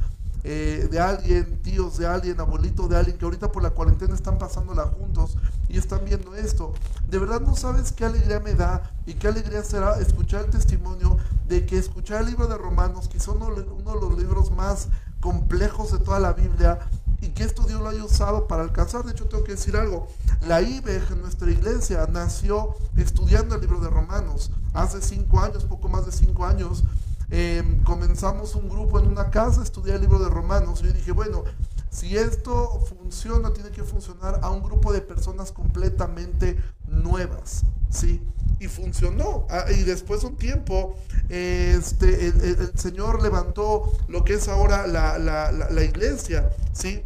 eh, 0.42 0.88
de 0.90 1.00
alguien, 1.00 1.60
tíos 1.60 1.98
de 1.98 2.06
alguien, 2.06 2.40
abuelito 2.40 2.88
de 2.88 2.96
alguien, 2.96 3.18
que 3.18 3.24
ahorita 3.26 3.52
por 3.52 3.62
la 3.62 3.70
cuarentena 3.70 4.14
están 4.14 4.38
pasándola 4.38 4.84
juntos 4.84 5.36
y 5.68 5.76
están 5.76 6.02
viendo 6.06 6.34
esto. 6.34 6.72
De 7.10 7.18
verdad 7.18 7.42
no 7.42 7.56
sabes 7.56 7.92
qué 7.92 8.06
alegría 8.06 8.40
me 8.40 8.54
da 8.54 8.90
y 9.04 9.14
qué 9.14 9.28
alegría 9.28 9.62
será 9.62 9.98
escuchar 9.98 10.46
el 10.46 10.50
testimonio 10.50 11.18
de 11.46 11.66
que 11.66 11.76
escuchar 11.76 12.22
el 12.22 12.28
libro 12.28 12.46
de 12.46 12.56
Romanos, 12.56 13.10
son 13.18 13.42
uno, 13.42 13.54
de 13.54 14.00
los 14.00 14.18
libros 14.18 14.50
más 14.50 14.88
complejos 15.20 15.92
de 15.92 15.98
toda 15.98 16.20
la 16.20 16.32
Biblia, 16.32 16.78
y 17.24 17.28
que 17.30 17.44
esto 17.44 17.64
Dios 17.64 17.80
lo 17.80 17.88
haya 17.88 18.04
usado 18.04 18.46
para 18.46 18.62
alcanzar. 18.62 19.04
De 19.04 19.12
hecho, 19.12 19.26
tengo 19.26 19.44
que 19.44 19.52
decir 19.52 19.76
algo. 19.76 20.08
La 20.46 20.62
IBEG 20.62 21.12
en 21.12 21.22
nuestra 21.22 21.50
iglesia 21.50 22.06
nació 22.10 22.76
estudiando 22.96 23.54
el 23.54 23.60
libro 23.60 23.80
de 23.80 23.88
Romanos. 23.88 24.50
Hace 24.72 25.00
cinco 25.00 25.40
años, 25.40 25.64
poco 25.64 25.88
más 25.88 26.06
de 26.06 26.12
cinco 26.12 26.44
años, 26.44 26.84
Em, 27.30 27.82
comenzamos 27.82 28.54
un 28.54 28.68
grupo 28.68 28.98
en 28.98 29.06
una 29.06 29.30
casa 29.30 29.60
a 29.60 29.64
estudiar 29.64 29.96
el 29.96 30.02
libro 30.02 30.18
de 30.18 30.28
Romanos. 30.28 30.80
Y 30.82 30.86
yo 30.86 30.92
dije, 30.92 31.12
bueno, 31.12 31.44
si 31.90 32.16
esto 32.16 32.80
funciona, 32.80 33.52
tiene 33.52 33.70
que 33.70 33.82
funcionar 33.82 34.40
a 34.42 34.50
un 34.50 34.62
grupo 34.62 34.92
de 34.92 35.00
personas 35.00 35.52
completamente 35.52 36.56
nuevas, 36.86 37.62
¿sí? 37.90 38.22
Y 38.60 38.68
funcionó. 38.68 39.46
Ah, 39.50 39.64
y 39.70 39.82
después 39.82 40.20
de 40.20 40.28
un 40.28 40.36
tiempo, 40.36 40.96
este, 41.28 42.28
el, 42.28 42.78
Señor 42.78 43.22
levantó 43.22 43.92
lo 44.08 44.24
que 44.24 44.34
es 44.34 44.48
ahora 44.48 44.86
la, 44.86 45.18
la 45.18 45.82
iglesia, 45.82 46.50
¿sí? 46.72 47.02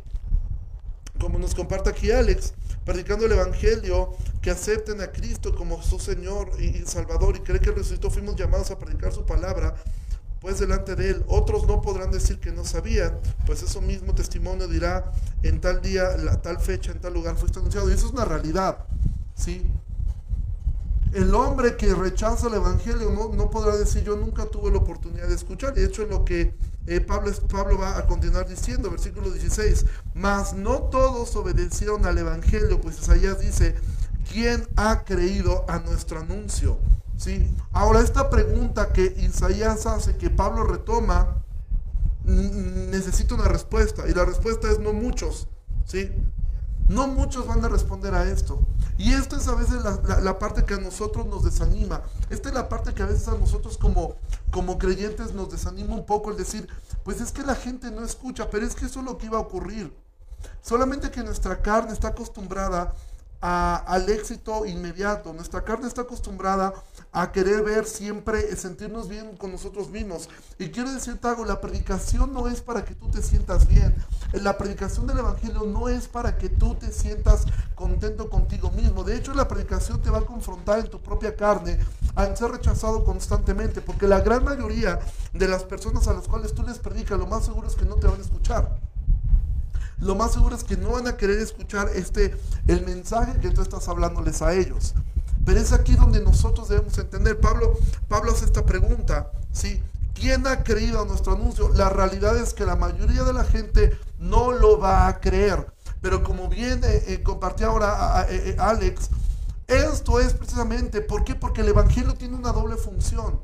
Como 1.21 1.39
nos 1.39 1.55
comparte 1.55 1.91
aquí 1.91 2.11
Alex, 2.11 2.55
predicando 2.85 3.27
el 3.27 3.33
Evangelio, 3.33 4.11
que 4.41 4.51
acepten 4.51 5.01
a 5.01 5.13
Cristo 5.13 5.55
como 5.55 5.83
su 5.83 5.99
Señor 5.99 6.51
y, 6.61 6.85
Salvador 6.87 7.37
y 7.37 7.41
creen 7.41 7.63
que 7.63 7.71
resucitó, 7.73 8.11
fuimos 8.11 8.37
llamados 8.37 8.71
a 8.71 8.79
predicar 8.79 9.13
su 9.13 9.27
palabra 9.27 9.75
pues 10.41 10.61
delante 10.61 10.95
de 10.95 11.11
él. 11.11 11.25
Otros 11.27 11.67
no 11.67 11.81
podrán 11.81 12.11
decir 12.11 12.39
que 12.39 12.53
no 12.53 12.65
sabían, 12.65 13.19
pues 13.47 13.63
eso 13.63 13.81
mismo 13.81 14.15
testimonio 14.15 14.69
dirá 14.69 15.13
en 15.43 15.61
tal 15.61 15.81
día, 15.83 16.17
la, 16.17 16.41
tal 16.41 16.61
fecha, 16.61 16.93
en 16.93 17.01
tal 17.01 17.15
lugar 17.15 17.37
fuiste 17.37 17.59
anunciado. 17.59 17.91
Y 17.91 17.95
eso 17.95 18.07
es 18.07 18.13
una 18.13 18.25
realidad, 18.25 18.87
¿sí? 19.35 19.67
El 21.13 21.35
hombre 21.35 21.77
que 21.77 21.95
rechaza 21.95 22.49
el 22.49 22.55
Evangelio 22.55 23.11
no, 23.11 23.51
podrá 23.51 23.77
decir 23.77 24.05
yo 24.05 24.17
nunca 24.17 24.45
tuve 24.47 24.71
la 24.71 24.79
oportunidad 24.79 25.27
de 25.27 25.35
escuchar. 25.35 25.75
De 25.75 25.85
hecho, 25.85 26.05
lo 26.05 26.25
que 26.25 26.55
eh, 26.89 27.01
Pablo, 27.01 27.79
va 27.79 27.99
a 27.99 28.07
continuar 28.07 28.49
diciendo, 28.49 28.91
versículo 28.91 29.31
16, 29.31 29.87
mas 30.15 30.55
no 30.55 30.83
todos 30.85 31.37
obedecieron 31.37 32.07
al 32.07 32.19
Evangelio, 32.19 32.81
pues 32.81 32.99
Isaías 32.99 33.41
dice, 33.41 33.75
¿quién 34.33 34.67
ha 34.77 35.05
creído 35.05 35.65
a 35.69 35.79
nuestro 35.79 36.21
anuncio? 36.21 36.79
¿Sí? 37.17 37.55
Ahora, 37.73 38.01
esta 38.01 38.31
pregunta 38.31 38.93
que 38.93 39.15
Isaías 39.19 39.87
hace, 39.87 40.17
que 40.17 40.31
Pablo 40.31 40.65
retoma, 40.65 41.43
necesita 42.25 43.35
una 43.35 43.49
respuesta. 43.49 44.09
Y 44.09 44.15
la 44.15 44.25
respuesta 44.25 44.71
es 44.71 44.79
no 44.79 44.93
muchos. 44.93 45.49
¿sí? 45.85 46.11
No 46.89 47.07
muchos 47.07 47.47
van 47.47 47.65
a 47.65 47.69
responder 47.69 48.15
a 48.15 48.25
esto. 48.25 48.61
Y 48.97 49.13
esta 49.13 49.37
es 49.37 49.47
a 49.47 49.55
veces 49.55 49.83
la, 50.23 50.39
parte 50.39 50.65
que 50.65 50.75
a 50.75 50.79
nosotros 50.79 51.27
nos 51.27 51.45
desanima. 51.45 52.03
Esta 52.31 52.49
es 52.49 52.55
la 52.55 52.69
parte 52.69 52.95
que 52.95 53.03
a 53.03 53.07
veces 53.07 53.29
a 53.29 53.39
nosotros 53.39 53.79
como, 53.79 54.17
como 54.51 54.79
creyentes 54.79 55.35
nos 55.35 55.51
desanima 55.51 55.95
un 55.95 56.07
poco 56.07 56.31
el 56.31 56.37
decir, 56.37 56.69
pues 57.05 57.21
es 57.21 57.31
que 57.31 57.43
la 57.43 57.55
gente 57.55 57.91
no 57.91 58.05
escucha, 58.05 58.51
pero 58.51 58.67
es 58.67 58.75
que 58.75 58.87
eso 58.87 59.01
es 59.01 59.07
lo 59.07 59.19
que 59.19 59.27
iba 59.27 59.39
a 59.39 59.43
ocurrir. 59.43 59.95
Solamente 60.63 61.11
que 61.11 61.23
nuestra 61.23 61.63
carne 61.63 61.93
está 61.93 62.09
acostumbrada 62.09 62.95
al 63.41 64.09
éxito 64.09 64.67
inmediato. 64.67 65.33
Nuestra 65.33 65.63
carne 65.63 65.87
está 65.87 66.03
acostumbrada 66.03 66.73
a 67.13 67.31
querer 67.31 67.63
ver 67.63 67.87
siempre, 67.87 68.55
sentirnos 68.57 69.09
bien 69.09 69.37
con 69.37 69.53
nosotros 69.53 69.91
mismos. 69.91 70.29
Y 70.59 70.71
quiero 70.71 70.93
decirte 70.93 71.29
algo, 71.29 71.45
la 71.45 71.61
predicación 71.61 72.33
no 72.33 72.49
es 72.49 72.61
para 72.61 72.85
que 72.85 72.95
tú 72.95 73.09
te 73.11 73.23
sientas 73.23 73.69
bien. 73.69 73.95
La 74.33 74.59
predicación 74.59 75.07
del 75.07 75.19
Evangelio 75.19 75.65
no 75.65 75.89
es 75.89 76.09
para 76.09 76.37
que 76.37 76.49
tú 76.49 76.75
te 76.75 76.93
sientas 76.93 77.47
contento 77.75 78.29
contigo 78.29 78.71
mismo. 78.71 79.05
De 79.05 79.17
hecho, 79.17 79.33
la 79.35 79.49
predicación 79.49 80.01
te 80.03 80.11
va 80.11 80.19
a 80.19 80.27
confrontar 80.27 80.81
en 80.81 80.91
tu 80.91 81.01
propia 81.01 81.35
carne 81.35 81.79
a 82.15 82.37
ser 82.37 82.51
rechazado 82.51 83.05
constantemente. 83.05 83.81
Porque 83.81 84.07
la 84.07 84.21
gran 84.21 84.45
mayoría 84.45 85.01
de 85.33 85.49
las 85.49 85.65
personas 85.65 86.09
a 86.09 86.15
las 86.15 86.29
cuales 86.29 86.55
tú 86.55 86.63
les 86.63 86.79
predicas, 86.79 87.19
lo 87.19 87.27
más 87.27 87.47
seguro 87.47 87.69
es 87.69 87.75
que 87.75 87.85
no 87.85 87.97
te 87.97 88.07
van 88.07 88.19
a 88.19 88.23
escuchar 88.23 88.79
lo 90.01 90.15
más 90.15 90.33
seguro 90.33 90.55
es 90.55 90.65
que 90.65 90.77
no 90.77 90.93
van 90.93 91.09
a 91.09 91.17
querer 91.17 91.39
escuchar 91.39 91.91
este 91.95 92.37
el 92.69 92.85
mensaje 92.85 93.41
que 93.41 93.51
tú 93.51 93.63
estás 93.63 93.89
hablándoles 93.89 94.43
a 94.43 94.55
ellos. 94.55 94.95
Pero 95.45 95.59
es 95.61 95.73
aquí 95.73 95.95
donde 95.95 96.21
nosotros 96.21 96.69
debemos 96.69 96.97
entender. 96.99 97.41
Pablo, 97.41 97.73
Pablo 98.07 98.33
hace 98.33 98.45
esta 98.45 98.65
pregunta, 98.65 99.33
¿sí? 99.51 99.83
¿Quién 100.15 100.47
ha 100.47 100.63
creído 100.63 101.01
a 101.01 101.05
nuestro 101.05 101.33
anuncio? 101.33 101.71
La 101.71 101.89
realidad 101.89 102.37
es 102.37 102.55
que 102.55 102.67
la 102.67 102.77
mayoría 102.77 103.25
de 103.25 103.33
la 103.33 103.45
gente 103.45 103.99
no 104.19 104.53
lo 104.53 104.79
va 104.79 105.07
a 105.07 105.21
creer. 105.21 105.73
Pero 106.01 106.23
como 106.23 106.49
bien 106.49 106.81
eh, 106.85 107.05
eh, 107.09 107.23
compartió 107.23 107.71
ahora 107.71 108.27
eh, 108.29 108.57
Alex, 108.59 109.11
esto 109.67 110.21
es 110.21 110.33
precisamente, 110.33 111.01
¿por 111.01 111.25
qué? 111.25 111.35
Porque 111.35 111.61
el 111.61 111.69
Evangelio 111.69 112.15
tiene 112.15 112.37
una 112.37 112.53
doble 112.53 112.77
función. 112.77 113.41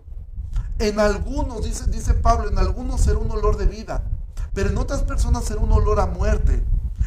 En 0.78 0.98
algunos, 0.98 1.64
dice, 1.64 1.88
dice 1.90 2.14
Pablo, 2.14 2.48
en 2.48 2.58
algunos 2.58 3.00
será 3.00 3.18
un 3.18 3.30
olor 3.30 3.56
de 3.56 3.66
vida, 3.66 4.02
pero 4.54 4.70
en 4.70 4.78
otras 4.78 5.02
personas 5.02 5.44
será 5.44 5.60
un 5.60 5.72
olor 5.72 6.00
a 6.00 6.06
muerte. 6.06 6.64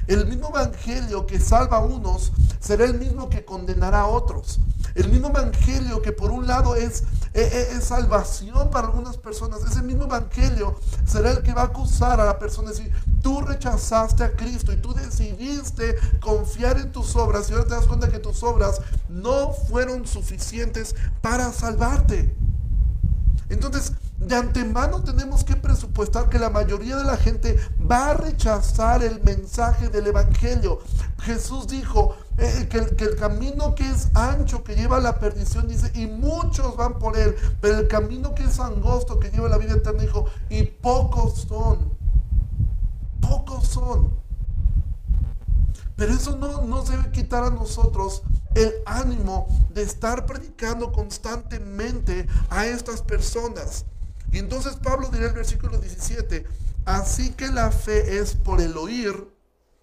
El 0.07 0.25
mismo 0.25 0.47
evangelio 0.49 1.27
que 1.27 1.37
salva 1.37 1.77
a 1.77 1.81
unos 1.81 2.31
será 2.61 2.85
el 2.85 2.97
mismo 2.97 3.29
que 3.29 3.43
condenará 3.43 4.01
a 4.01 4.07
otros. 4.07 4.59
El 4.97 5.09
mismo 5.09 5.27
evangelio 5.27 6.01
que 6.01 6.11
por 6.11 6.31
un 6.31 6.47
lado 6.47 6.75
es, 6.75 7.03
eh, 7.35 7.69
eh, 7.71 7.81
salvación 7.81 8.71
para 8.71 8.87
algunas 8.87 9.15
personas. 9.15 9.63
Ese 9.63 9.83
mismo 9.83 10.05
evangelio 10.05 10.79
será 11.05 11.29
el 11.29 11.43
que 11.43 11.53
va 11.53 11.61
a 11.61 11.65
acusar 11.65 12.19
a 12.19 12.25
la 12.25 12.39
persona. 12.39 12.71
Decir, 12.71 12.91
tú 13.21 13.41
rechazaste 13.41 14.23
a 14.23 14.31
Cristo 14.31 14.73
y 14.73 14.77
tú 14.77 14.95
decidiste 14.95 15.97
confiar 16.19 16.79
en 16.79 16.91
tus 16.91 17.15
obras 17.15 17.47
y 17.47 17.53
ahora 17.53 17.65
te 17.65 17.75
das 17.75 17.85
cuenta 17.85 18.09
que 18.09 18.17
tus 18.17 18.41
obras 18.41 18.81
no 19.07 19.53
fueron 19.53 20.07
suficientes 20.07 20.95
para 21.21 21.51
salvarte. 21.51 22.35
Entonces, 23.49 23.93
de 24.17 24.35
antemano 24.35 25.03
tenemos 25.03 25.43
que 25.43 25.55
presupuestar 25.55 26.27
que 26.27 26.39
la 26.39 26.49
mayoría 26.49 26.97
de 26.97 27.03
la 27.03 27.17
gente 27.17 27.55
va 27.79 28.09
a 28.09 28.13
rechazar 28.15 29.03
el 29.03 29.21
mensaje 29.21 29.89
del 29.89 30.07
Evangelio. 30.07 30.79
Jesús 31.19 31.67
dijo 31.67 32.15
eh, 32.37 32.67
que, 32.69 32.77
el, 32.77 33.15
camino 33.15 33.73
que 33.73 33.89
es 33.89 34.09
ancho, 34.13 34.63
que 34.63 34.75
lleva 34.75 34.97
a 34.97 35.01
la 35.01 35.19
perdición, 35.19 35.67
dice, 35.67 35.91
y 35.95 36.05
muchos 36.05 36.77
van 36.77 36.99
por 36.99 37.17
él, 37.17 37.35
pero 37.61 37.79
el 37.79 37.87
camino 37.87 38.35
que 38.35 38.43
es 38.43 38.59
angosto, 38.59 39.19
que 39.19 39.31
lleva 39.31 39.47
a 39.47 39.49
la 39.49 39.57
vida 39.57 39.73
eterna, 39.73 40.01
dijo, 40.01 40.25
y 40.49 40.63
pocos 40.63 41.47
son. 41.47 41.97
Pocos 43.21 43.67
son. 43.67 44.11
Pero 45.95 46.13
eso 46.13 46.37
no 46.37 46.61
nos 46.61 46.89
debe 46.89 47.09
quitar 47.09 47.43
a 47.43 47.49
nosotros 47.49 48.21
el 48.53 48.71
ánimo 48.85 49.47
de 49.73 49.81
estar 49.81 50.27
predicando 50.27 50.91
constantemente 50.91 52.27
a 52.51 52.67
estas 52.67 53.01
personas. 53.01 53.85
Y 54.31 54.37
entonces 54.37 54.75
Pablo 54.75 55.09
dirá 55.09 55.25
el 55.25 55.33
versículo 55.33 55.79
17, 55.79 56.45
así 56.85 57.31
que 57.31 57.47
la 57.47 57.71
fe 57.71 58.19
es 58.19 58.35
por 58.35 58.61
el 58.61 58.77
oír 58.77 59.27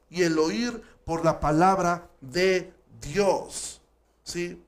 y 0.08 0.22
el 0.22 0.38
oír 0.38 0.82
por 1.04 1.24
la 1.24 1.40
palabra 1.40 2.08
de 2.20 2.72
Dios. 3.00 3.80
¿Sí? 4.22 4.62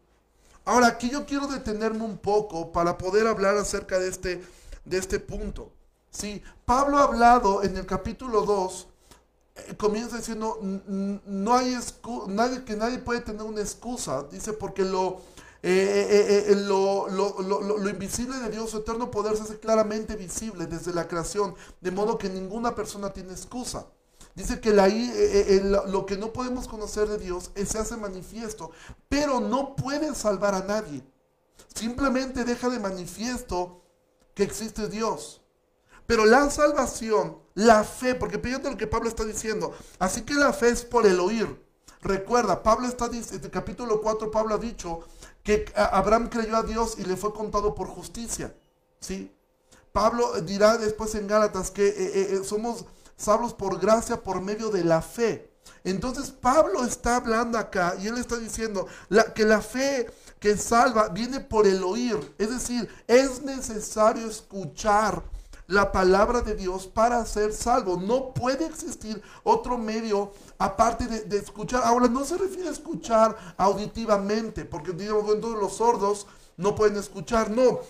Ahora, 0.64 0.88
aquí 0.88 1.11
yo 1.11 1.26
quiero 1.26 1.47
detenerme 1.47 2.02
un 2.02 2.19
poco 2.19 2.73
para 2.73 2.99
poder 2.99 3.26
hablar 3.26 3.57
acerca 3.57 3.99
de 3.99 4.09
este, 4.09 4.43
de 4.85 4.99
este 4.99 5.21
punto. 5.21 5.71
¿Sí? 6.11 6.43
Pablo 6.64 6.99
ha 6.99 7.05
hablado 7.05 7.62
en 7.62 7.76
el 7.76 7.87
capítulo 7.87 8.43
2, 8.43 8.88
eh, 9.57 9.75
comienza 9.76 10.16
diciendo, 10.16 10.59
no 10.61 11.55
hay 11.55 11.76
nadie, 12.28 12.64
que 12.64 12.76
nadie 12.76 12.99
puede 12.99 13.21
tener 13.21 13.43
una 13.43 13.61
excusa, 13.61 14.25
dice, 14.31 14.52
porque 14.52 14.83
lo, 14.83 15.21
eh, 15.69 16.07
eh, 16.11 16.52
eh, 16.52 16.55
lo, 16.55 17.88
invisible 17.90 18.38
de 18.38 18.50
Dios, 18.50 18.71
su 18.71 18.78
eterno 18.78 19.11
poder, 19.11 19.37
se 19.37 19.43
hace 19.43 19.59
claramente 19.59 20.14
visible 20.14 20.66
desde 20.66 20.93
la 20.93 21.09
creación, 21.09 21.57
de 21.81 21.90
modo 21.90 22.19
que 22.19 22.28
ninguna 22.28 22.76
persona 22.76 23.12
tiene 23.12 23.33
excusa. 23.33 23.87
Dice 24.37 24.61
que 24.61 24.71
la, 24.71 24.87
lo 25.87 26.05
que 26.05 26.19
no 26.19 26.33
podemos 26.35 26.69
conocer 26.69 27.09
de 27.09 27.16
Dios 27.16 27.50
se 27.55 27.78
hace 27.78 27.97
manifiesto, 27.97 28.71
pero 29.09 29.40
no 29.40 29.75
puede 29.75 30.14
salvar 30.14 30.55
a 30.55 30.62
nadie. 30.62 31.02
Simplemente 31.75 32.45
deja 32.45 32.69
de 32.69 32.78
manifiesto 32.78 33.83
que 34.35 34.43
existe 34.43 34.88
Dios. 34.88 35.40
Pero 36.07 36.26
la 36.26 36.50
salvación, 36.50 37.38
la 37.55 37.83
fe, 37.83 38.14
porque 38.14 38.38
fíjate 38.38 38.71
lo 38.71 38.76
que 38.76 38.87
Pablo 38.87 39.09
está 39.09 39.25
diciendo, 39.25 39.75
así 39.99 40.21
que 40.21 40.35
la 40.35 40.52
fe 40.52 40.69
es 40.69 40.85
por 40.85 41.07
el 41.07 41.19
oír. 41.19 41.64
Recuerda, 42.02 42.62
Pablo 42.62 42.87
está, 42.87 43.07
en 43.07 43.25
el 43.43 43.50
capítulo 43.50 44.02
4, 44.02 44.31
Pablo 44.31 44.55
ha 44.55 44.59
dicho 44.59 45.00
que 45.43 45.64
Abraham 45.75 46.28
creyó 46.28 46.57
a 46.57 46.62
Dios 46.62 46.97
y 46.99 47.05
le 47.05 47.16
fue 47.16 47.33
contado 47.33 47.75
por 47.75 47.88
justicia. 47.88 48.55
¿sí? 49.00 49.35
Pablo 49.93 50.43
dirá 50.43 50.76
después 50.76 51.14
en 51.14 51.26
Gálatas 51.26 51.71
que 51.71 51.88
eh, 51.88 51.95
eh, 51.99 52.28
eh, 52.33 52.45
somos 52.45 52.85
salvos 53.16 53.54
por 53.54 53.78
gracia 53.80 54.23
por 54.23 54.40
medio 54.40 54.70
de 54.70 54.85
la 54.85 55.02
fe. 55.02 55.50
Entonces 55.85 56.30
Pablo 56.30 56.85
está 56.85 57.16
hablando 57.16 57.58
acá 57.58 57.94
y 58.00 58.06
él 58.06 58.18
está 58.18 58.37
diciendo 58.37 58.87
que 59.35 59.44
la 59.44 59.61
fe 59.61 60.11
que 60.38 60.56
salva 60.56 61.08
viene 61.08 61.40
por 61.40 61.66
el 61.66 61.82
oír. 61.82 62.35
Es 62.38 62.50
decir, 62.50 62.88
es 63.06 63.42
necesario 63.42 64.28
escuchar 64.28 65.23
la 65.68 65.90
palabra 65.90 66.40
de 66.40 66.54
Dios 66.54 66.87
para 66.87 67.25
ser 67.26 67.52
salvo. 67.52 67.96
No 67.96 68.32
puede 68.32 68.66
existir 68.66 69.20
otro 69.42 69.78
medio 69.78 70.32
aparte 70.58 71.06
de, 71.06 71.37
escuchar. 71.37 71.82
Ahora, 71.85 72.08
no 72.08 72.25
se 72.25 72.37
refiere 72.37 72.68
a 72.68 72.73
escuchar 72.73 73.37
auditivamente, 73.56 74.64
porque 74.64 74.92
digamos, 74.92 75.37
los 75.38 75.76
sordos 75.76 76.26
no 76.56 76.75
pueden 76.75 76.96
escuchar, 76.96 77.50
no. 77.50 77.80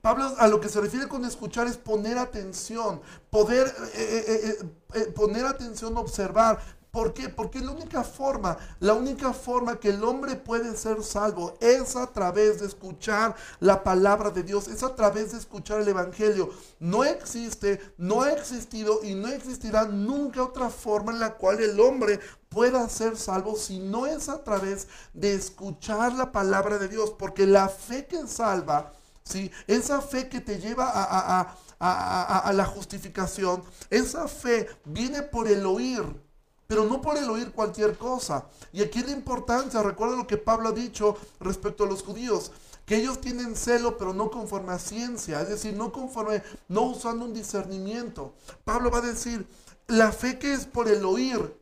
Pablo 0.00 0.32
a 0.38 0.46
lo 0.46 0.60
que 0.60 0.68
se 0.68 0.80
refiere 0.80 1.08
con 1.08 1.24
escuchar 1.24 1.66
es 1.66 1.76
poner 1.76 2.18
atención, 2.18 3.00
poder 3.30 3.66
eh, 3.94 4.24
eh, 4.28 4.70
eh, 4.94 5.12
poner 5.14 5.44
atención, 5.44 5.96
observar, 5.96 6.60
¿Por 6.90 7.12
qué? 7.12 7.28
Porque 7.28 7.60
la 7.60 7.72
única 7.72 8.02
forma, 8.02 8.56
la 8.80 8.94
única 8.94 9.34
forma 9.34 9.78
que 9.78 9.90
el 9.90 10.02
hombre 10.02 10.36
puede 10.36 10.74
ser 10.74 11.02
salvo 11.04 11.54
es 11.60 11.94
a 11.96 12.06
través 12.06 12.60
de 12.60 12.66
escuchar 12.66 13.36
la 13.60 13.84
palabra 13.84 14.30
de 14.30 14.42
Dios, 14.42 14.68
es 14.68 14.82
a 14.82 14.94
través 14.94 15.32
de 15.32 15.38
escuchar 15.38 15.80
el 15.80 15.88
Evangelio. 15.88 16.50
No 16.80 17.04
existe, 17.04 17.78
no 17.98 18.22
ha 18.22 18.32
existido 18.32 19.00
y 19.04 19.14
no 19.14 19.28
existirá 19.28 19.84
nunca 19.84 20.42
otra 20.42 20.70
forma 20.70 21.12
en 21.12 21.20
la 21.20 21.34
cual 21.34 21.60
el 21.60 21.78
hombre 21.78 22.20
pueda 22.48 22.88
ser 22.88 23.18
salvo 23.18 23.54
si 23.54 23.78
no 23.80 24.06
es 24.06 24.30
a 24.30 24.42
través 24.42 24.88
de 25.12 25.34
escuchar 25.34 26.14
la 26.14 26.32
palabra 26.32 26.78
de 26.78 26.88
Dios, 26.88 27.10
porque 27.18 27.46
la 27.46 27.68
fe 27.68 28.06
que 28.06 28.26
salva, 28.26 28.94
¿sí? 29.28 29.50
esa 29.66 30.00
fe 30.00 30.28
que 30.28 30.40
te 30.40 30.58
lleva 30.58 30.90
a, 30.92 31.56
a 31.78 32.52
la 32.52 32.64
justificación, 32.64 33.62
esa 33.90 34.26
fe 34.28 34.68
viene 34.84 35.22
por 35.22 35.48
el 35.48 35.64
oír 35.66 36.04
pero 36.68 36.84
no 36.84 37.00
por 37.00 37.16
el 37.16 37.28
oír 37.30 37.50
cualquier 37.50 37.96
cosa. 37.96 38.44
Y 38.72 38.82
aquí 38.82 39.02
la 39.02 39.12
importancia, 39.12 39.82
recuerda 39.82 40.16
lo 40.16 40.26
que 40.26 40.36
Pablo 40.36 40.68
ha 40.68 40.72
dicho 40.72 41.16
respecto 41.40 41.84
a 41.84 41.86
los 41.86 42.02
judíos, 42.02 42.52
que 42.84 42.96
ellos 42.96 43.20
tienen 43.20 43.56
celo, 43.56 43.96
pero 43.96 44.12
no 44.12 44.30
conforme 44.30 44.72
a 44.72 44.78
ciencia, 44.78 45.40
es 45.40 45.48
decir, 45.48 45.74
no 45.74 45.90
conforme, 45.92 46.42
no 46.68 46.82
usando 46.82 47.24
un 47.24 47.32
discernimiento. 47.32 48.34
Pablo 48.64 48.90
va 48.90 48.98
a 48.98 49.02
decir, 49.02 49.48
la 49.86 50.12
fe 50.12 50.38
que 50.38 50.52
es 50.52 50.66
por 50.66 50.88
el 50.88 51.04
oír, 51.06 51.58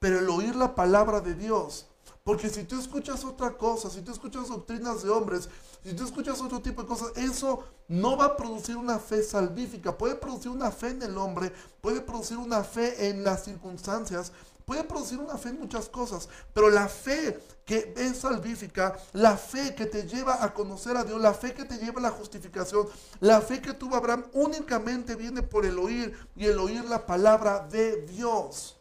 pero 0.00 0.18
el 0.18 0.28
oír 0.28 0.56
la 0.56 0.74
palabra 0.74 1.20
de 1.20 1.34
Dios. 1.34 1.86
Porque 2.24 2.50
si 2.50 2.64
tú 2.64 2.78
escuchas 2.78 3.24
otra 3.24 3.56
cosa, 3.56 3.88
si 3.88 4.02
tú 4.02 4.12
escuchas 4.12 4.48
doctrinas 4.48 5.02
de 5.02 5.10
hombres, 5.10 5.48
si 5.82 5.94
tú 5.94 6.04
escuchas 6.04 6.40
otro 6.40 6.60
tipo 6.60 6.82
de 6.82 6.88
cosas, 6.88 7.12
eso 7.16 7.64
no 7.88 8.16
va 8.16 8.26
a 8.26 8.36
producir 8.36 8.76
una 8.76 8.98
fe 8.98 9.22
salvífica. 9.22 9.96
Puede 9.96 10.16
producir 10.16 10.50
una 10.50 10.70
fe 10.70 10.90
en 10.90 11.02
el 11.02 11.16
hombre, 11.16 11.52
puede 11.80 12.02
producir 12.02 12.36
una 12.36 12.62
fe 12.62 13.08
en 13.08 13.24
las 13.24 13.44
circunstancias, 13.44 14.32
puede 14.66 14.84
producir 14.84 15.18
una 15.18 15.38
fe 15.38 15.48
en 15.48 15.60
muchas 15.60 15.88
cosas, 15.88 16.28
pero 16.52 16.68
la 16.68 16.88
fe 16.88 17.40
que 17.64 17.94
es 17.96 18.18
salvífica, 18.18 18.96
la 19.14 19.36
fe 19.36 19.74
que 19.74 19.86
te 19.86 20.06
lleva 20.06 20.44
a 20.44 20.52
conocer 20.52 20.96
a 20.96 21.04
Dios, 21.04 21.20
la 21.20 21.32
fe 21.32 21.54
que 21.54 21.64
te 21.64 21.78
lleva 21.78 22.00
a 22.00 22.02
la 22.02 22.10
justificación, 22.10 22.86
la 23.20 23.40
fe 23.40 23.62
que 23.62 23.72
tuvo 23.72 23.96
Abraham 23.96 24.26
únicamente 24.34 25.16
viene 25.16 25.42
por 25.42 25.64
el 25.64 25.78
oír 25.78 26.14
y 26.36 26.46
el 26.46 26.58
oír 26.58 26.84
la 26.84 27.06
palabra 27.06 27.66
de 27.66 28.02
Dios. 28.02 28.79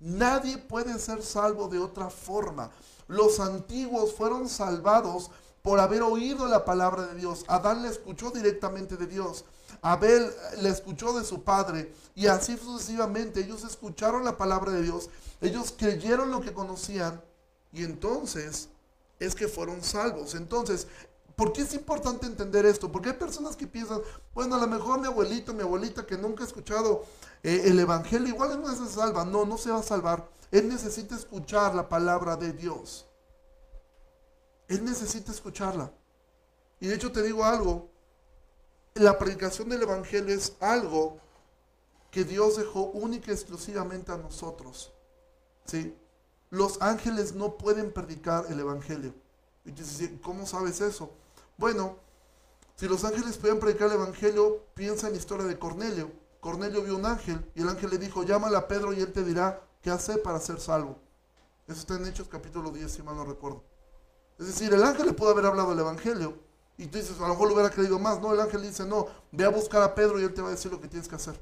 Nadie 0.00 0.58
puede 0.58 0.98
ser 0.98 1.22
salvo 1.22 1.68
de 1.68 1.78
otra 1.78 2.08
forma. 2.10 2.70
Los 3.06 3.38
antiguos 3.38 4.14
fueron 4.14 4.48
salvados 4.48 5.30
por 5.62 5.78
haber 5.78 6.02
oído 6.02 6.46
la 6.48 6.64
palabra 6.64 7.06
de 7.06 7.16
Dios. 7.16 7.44
Adán 7.48 7.82
le 7.82 7.88
escuchó 7.88 8.30
directamente 8.30 8.96
de 8.96 9.06
Dios. 9.06 9.44
Abel 9.82 10.30
le 10.60 10.68
escuchó 10.70 11.12
de 11.12 11.24
su 11.24 11.42
padre. 11.42 11.92
Y 12.14 12.26
así 12.26 12.56
sucesivamente. 12.56 13.40
Ellos 13.40 13.64
escucharon 13.64 14.24
la 14.24 14.36
palabra 14.36 14.72
de 14.72 14.82
Dios. 14.82 15.10
Ellos 15.40 15.74
creyeron 15.76 16.30
lo 16.30 16.40
que 16.40 16.54
conocían. 16.54 17.20
Y 17.72 17.84
entonces 17.84 18.68
es 19.18 19.34
que 19.34 19.48
fueron 19.48 19.82
salvos. 19.82 20.34
Entonces, 20.34 20.86
¿por 21.40 21.54
qué 21.54 21.62
es 21.62 21.72
importante 21.72 22.26
entender 22.26 22.66
esto? 22.66 22.92
Porque 22.92 23.08
hay 23.08 23.16
personas 23.16 23.56
que 23.56 23.66
piensan, 23.66 24.00
bueno, 24.34 24.56
a 24.56 24.58
lo 24.58 24.66
mejor 24.66 25.00
mi 25.00 25.06
abuelito, 25.06 25.54
mi 25.54 25.62
abuelita 25.62 26.04
que 26.04 26.18
nunca 26.18 26.44
ha 26.44 26.46
escuchado 26.46 27.06
eh, 27.42 27.62
el 27.64 27.80
Evangelio, 27.80 28.28
igual 28.28 28.60
no 28.60 28.74
se 28.74 28.92
salva. 28.92 29.24
No, 29.24 29.46
no 29.46 29.56
se 29.56 29.70
va 29.70 29.78
a 29.78 29.82
salvar 29.82 30.28
él 30.50 30.68
necesita 30.68 31.14
escuchar 31.14 31.74
la 31.74 31.88
palabra 31.88 32.36
de 32.36 32.52
Dios. 32.52 33.06
Él 34.68 34.84
necesita 34.84 35.30
escucharla. 35.30 35.92
Y 36.80 36.88
de 36.88 36.94
hecho 36.94 37.12
te 37.12 37.22
digo 37.22 37.44
algo, 37.44 37.88
la 38.94 39.18
predicación 39.18 39.68
del 39.68 39.82
Evangelio 39.82 40.34
es 40.34 40.54
algo 40.60 41.18
que 42.10 42.24
Dios 42.24 42.56
dejó 42.56 42.84
única 42.86 43.30
y 43.30 43.34
exclusivamente 43.34 44.10
a 44.10 44.16
nosotros. 44.16 44.92
¿Sí? 45.66 45.96
Los 46.50 46.82
ángeles 46.82 47.34
no 47.34 47.56
pueden 47.56 47.92
predicar 47.92 48.46
el 48.48 48.58
Evangelio. 48.58 49.14
Y 49.64 49.70
dices, 49.70 50.10
¿cómo 50.22 50.46
sabes 50.46 50.80
eso? 50.80 51.12
Bueno, 51.60 51.98
si 52.74 52.88
los 52.88 53.04
ángeles 53.04 53.36
pueden 53.36 53.60
predicar 53.60 53.88
el 53.88 53.96
Evangelio, 53.96 54.64
piensa 54.72 55.08
en 55.08 55.12
la 55.12 55.18
historia 55.18 55.44
de 55.44 55.58
Cornelio. 55.58 56.10
Cornelio 56.40 56.82
vio 56.82 56.96
un 56.96 57.04
ángel 57.04 57.44
y 57.54 57.60
el 57.60 57.68
ángel 57.68 57.90
le 57.90 57.98
dijo, 57.98 58.22
llámale 58.22 58.56
a 58.56 58.66
Pedro 58.66 58.94
y 58.94 59.00
él 59.00 59.12
te 59.12 59.22
dirá 59.22 59.62
¿Qué 59.82 59.90
hace 59.90 60.16
para 60.16 60.40
ser 60.40 60.58
salvo? 60.58 60.96
Eso 61.68 61.80
está 61.80 61.96
en 61.96 62.06
Hechos 62.06 62.28
capítulo 62.28 62.70
10, 62.70 62.90
si 62.90 63.02
mal 63.02 63.14
no 63.14 63.26
recuerdo. 63.26 63.62
Es 64.38 64.46
decir, 64.46 64.72
el 64.72 64.82
ángel 64.82 65.04
le 65.04 65.12
pudo 65.12 65.30
haber 65.30 65.44
hablado 65.44 65.68
del 65.70 65.80
Evangelio. 65.80 66.38
Y 66.78 66.86
tú 66.86 66.96
dices, 66.96 67.18
a 67.18 67.22
lo 67.24 67.28
mejor 67.28 67.48
lo 67.48 67.54
hubiera 67.54 67.68
creído 67.68 67.98
más. 67.98 68.22
No, 68.22 68.32
el 68.32 68.40
ángel 68.40 68.62
dice, 68.62 68.86
no, 68.86 69.06
ve 69.30 69.44
a 69.44 69.50
buscar 69.50 69.82
a 69.82 69.94
Pedro 69.94 70.18
y 70.18 70.24
él 70.24 70.32
te 70.32 70.40
va 70.40 70.48
a 70.48 70.52
decir 70.52 70.72
lo 70.72 70.80
que 70.80 70.88
tienes 70.88 71.08
que 71.08 71.16
hacer. 71.16 71.38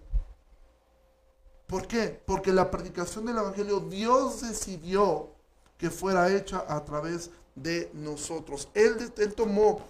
¿Por 1.68 1.86
qué? 1.86 2.20
Porque 2.26 2.52
la 2.52 2.72
predicación 2.72 3.24
del 3.24 3.38
Evangelio 3.38 3.78
Dios 3.78 4.40
decidió 4.40 5.28
que 5.76 5.90
fuera 5.90 6.34
hecha 6.34 6.64
a 6.68 6.84
través 6.84 7.30
de 7.54 7.88
nosotros. 7.94 8.68
Él, 8.74 9.12
él 9.16 9.34
tomó 9.34 9.80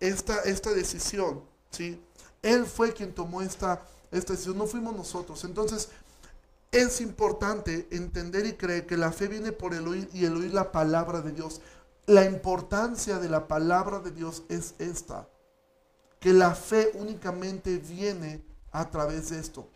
esta, 0.00 0.40
esta 0.42 0.72
decisión, 0.72 1.42
¿sí? 1.70 2.02
Él 2.42 2.66
fue 2.66 2.92
quien 2.92 3.14
tomó 3.14 3.42
esta, 3.42 3.82
esta 4.10 4.32
decisión, 4.32 4.58
no 4.58 4.66
fuimos 4.66 4.94
nosotros. 4.94 5.44
Entonces, 5.44 5.88
es 6.70 7.00
importante 7.00 7.88
entender 7.90 8.46
y 8.46 8.52
creer 8.54 8.86
que 8.86 8.96
la 8.96 9.12
fe 9.12 9.28
viene 9.28 9.52
por 9.52 9.74
el 9.74 9.86
oír 9.86 10.08
y 10.12 10.24
el 10.24 10.36
oír 10.36 10.52
la 10.52 10.72
palabra 10.72 11.20
de 11.22 11.32
Dios. 11.32 11.60
La 12.06 12.24
importancia 12.24 13.18
de 13.18 13.28
la 13.28 13.48
palabra 13.48 14.00
de 14.00 14.10
Dios 14.10 14.44
es 14.48 14.74
esta, 14.78 15.28
que 16.20 16.32
la 16.32 16.54
fe 16.54 16.92
únicamente 16.94 17.78
viene 17.78 18.44
a 18.72 18.90
través 18.90 19.30
de 19.30 19.40
esto. 19.40 19.68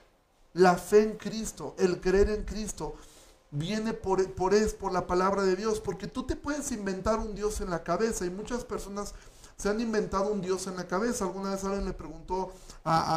La 0.53 0.77
fe 0.77 1.03
en 1.03 1.17
Cristo, 1.17 1.75
el 1.79 2.01
creer 2.01 2.31
en 2.31 2.45
Cristo, 2.45 2.95
viene 3.51 3.95
por, 3.95 4.33
por, 4.35 4.55
es, 4.55 4.75
por 4.75 4.93
la 4.93 5.07
palabra 5.07 5.43
de 5.43 5.57
Dios, 5.57 5.81
porque 5.81 6.07
tú 6.07 6.25
te 6.25 6.37
puedes 6.37 6.71
inventar 6.71 7.19
un 7.19 7.35
Dios 7.35 7.61
en 7.61 7.71
la 7.71 7.83
cabeza 7.83 8.25
y 8.27 8.31
muchas 8.31 8.65
personas 8.65 9.15
se 9.61 9.69
han 9.69 9.79
inventado 9.79 10.33
un 10.33 10.41
Dios 10.41 10.67
en 10.69 10.77
la 10.77 10.87
cabeza. 10.87 11.27
Alguna 11.27 11.51
vez 11.51 11.63
alguien 11.65 11.85
le 11.85 11.93
preguntó, 11.93 12.55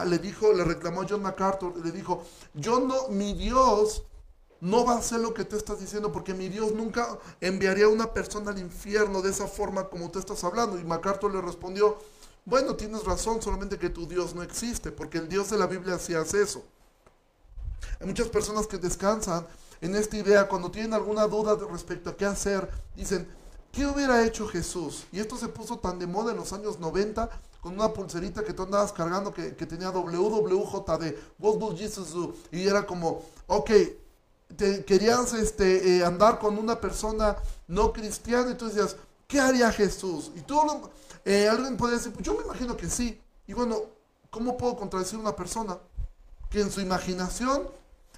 le 0.06 0.20
dijo, 0.20 0.52
le 0.52 0.66
reclamó 0.66 1.04
a 1.04 1.08
John 1.10 1.22
MacArthur, 1.22 1.78
le 1.78 1.92
dijo, 1.94 2.22
yo 2.54 2.82
no, 2.82 3.08
mi 3.08 3.34
Dios 3.34 4.04
no 4.60 4.84
va 4.84 4.96
a 4.96 4.98
hacer 4.98 5.22
lo 5.22 5.34
que 5.34 5.46
tú 5.46 5.56
estás 5.56 5.80
diciendo, 5.80 6.12
porque 6.12 6.34
mi 6.34 6.50
Dios 6.50 6.74
nunca 6.74 7.18
enviaría 7.40 7.86
a 7.86 7.90
una 7.90 8.14
persona 8.14 8.52
al 8.52 8.60
infierno 8.60 9.22
de 9.22 9.30
esa 9.30 9.48
forma 9.48 9.88
como 9.88 10.12
tú 10.12 10.20
estás 10.20 10.44
hablando. 10.44 10.78
Y 10.78 10.84
MacArthur 10.84 11.34
le 11.34 11.40
respondió, 11.40 11.98
bueno, 12.44 12.76
tienes 12.76 13.06
razón, 13.06 13.42
solamente 13.42 13.80
que 13.80 13.90
tu 13.90 14.06
Dios 14.06 14.36
no 14.36 14.44
existe, 14.44 14.92
porque 14.92 15.20
el 15.20 15.30
Dios 15.30 15.50
de 15.50 15.58
la 15.58 15.68
Biblia 15.68 15.98
sí 15.98 16.14
hace 16.14 16.42
eso. 16.42 16.62
Hay 18.02 18.08
muchas 18.08 18.28
personas 18.28 18.68
que 18.68 18.78
descansan 18.78 19.48
en 19.80 19.96
esta 19.96 20.18
idea, 20.18 20.50
cuando 20.50 20.70
tienen 20.72 20.94
alguna 20.94 21.26
duda 21.26 21.58
respecto 21.72 22.10
a 22.10 22.18
qué 22.18 22.26
hacer, 22.26 22.70
dicen, 22.98 23.28
¿qué 23.74 23.86
hubiera 23.86 24.24
hecho 24.24 24.48
Jesús? 24.48 25.04
Y 25.12 25.20
esto 25.20 25.36
se 25.36 25.50
puso 25.50 25.80
tan 25.80 26.00
de 26.00 26.08
moda 26.08 26.32
en 26.32 26.38
los 26.38 26.54
años 26.54 26.80
90 26.80 27.30
con 27.60 27.74
una 27.74 27.92
pulserita 27.92 28.44
que 28.44 28.54
tú 28.54 28.64
andabas 28.64 28.94
cargando 28.94 29.34
que, 29.34 29.52
tenía 29.52 29.90
WWJD, 29.90 31.16
What 31.40 31.56
would 31.58 31.78
Jesus 31.78 32.14
do? 32.14 32.34
Y 32.52 32.68
era 32.68 32.86
como, 32.86 33.24
ok, 33.48 33.72
querías 34.86 35.34
este, 35.34 35.98
eh, 35.98 36.06
andar 36.06 36.40
con 36.40 36.58
una 36.58 36.80
persona 36.80 37.36
no 37.68 37.92
cristiana 37.92 38.52
y 38.52 38.56
tú 38.56 38.68
decías, 38.68 38.96
¿qué 39.28 39.40
haría 39.40 39.72
Jesús? 39.72 40.32
Y 40.36 40.42
tú, 40.42 40.62
eh, 41.26 41.50
alguien 41.50 41.76
puede 41.76 41.96
decir, 41.96 42.14
pues 42.14 42.24
yo 42.24 42.36
me 42.36 42.44
imagino 42.44 42.78
que 42.78 42.90
sí. 42.90 43.20
Y 43.48 43.54
bueno, 43.54 43.78
¿cómo 44.30 44.56
puedo 44.56 44.78
contradecir 44.78 45.18
a 45.18 45.22
una 45.22 45.36
persona 45.36 45.78
que 46.50 46.62
en 46.62 46.72
su 46.72 46.80
imaginación 46.80 47.68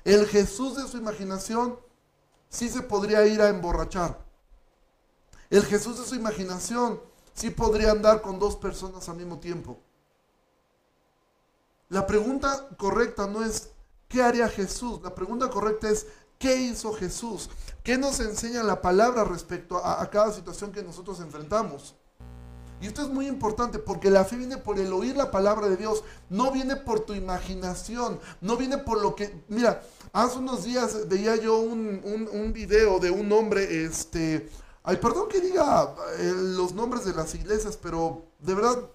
el 0.04 0.28
Jesús 0.28 0.76
de 0.76 0.88
su 0.88 0.98
imaginación 0.98 1.80
sí 2.50 2.70
se 2.70 2.82
podría 2.82 3.26
ir 3.26 3.42
a 3.42 3.50
emborrachar. 3.50 4.25
El 5.50 5.64
Jesús 5.66 6.00
de 6.00 6.06
su 6.06 6.16
imaginación 6.16 7.00
sí 7.34 7.50
podría 7.50 7.92
andar 7.92 8.22
con 8.22 8.40
dos 8.40 8.56
personas 8.56 9.08
al 9.10 9.18
mismo 9.18 9.40
tiempo. 9.40 9.80
La 11.90 12.08
pregunta 12.08 12.70
correcta 12.78 13.28
no 13.28 13.44
es 13.44 13.70
¿qué 14.08 14.22
haría 14.22 14.50
Jesús? 14.50 15.02
La 15.04 15.14
pregunta 15.14 15.50
correcta 15.50 15.90
es 15.90 16.08
¿qué 16.40 16.58
hizo 16.58 16.94
Jesús? 16.94 17.50
¿Qué 17.84 17.98
nos 17.98 18.20
enseña 18.20 18.64
la 18.64 18.82
palabra 18.82 19.24
respecto 19.24 19.78
a, 19.78 20.10
cada 20.10 20.32
situación 20.32 20.72
que 20.72 20.84
nosotros 20.84 21.20
enfrentamos? 21.20 21.96
Y 22.82 22.88
esto 22.88 23.04
es 23.04 23.08
muy 23.08 23.28
importante 23.28 23.80
porque 23.80 24.10
la 24.10 24.26
fe 24.26 24.36
viene 24.36 24.58
por 24.58 24.80
el 24.80 24.92
oír 24.92 25.16
la 25.16 25.32
palabra 25.32 25.68
de 25.68 25.78
Dios, 25.78 26.04
no 26.30 26.52
viene 26.52 26.76
por 26.76 27.00
tu 27.00 27.14
imaginación, 27.14 28.20
no 28.42 28.58
viene 28.58 28.78
por 28.78 29.02
lo 29.02 29.16
que, 29.16 29.44
mira, 29.48 29.82
hace 30.12 30.40
unos 30.40 30.66
días 30.66 31.08
veía 31.08 31.36
yo 31.38 31.58
un, 31.58 32.02
un, 32.04 32.54
video 32.54 33.00
de 33.00 33.12
un 33.12 33.32
hombre, 33.32 33.86
este, 33.86 34.50
ay, 34.86 34.98
perdón 34.98 35.28
que 35.28 35.42
diga 35.42 35.96
eh, 36.20 36.34
los 36.36 36.74
nombres 36.74 37.06
de 37.06 37.14
las 37.14 37.34
iglesias, 37.36 37.78
pero 37.82 38.24
de 38.40 38.54
verdad, 38.54 38.90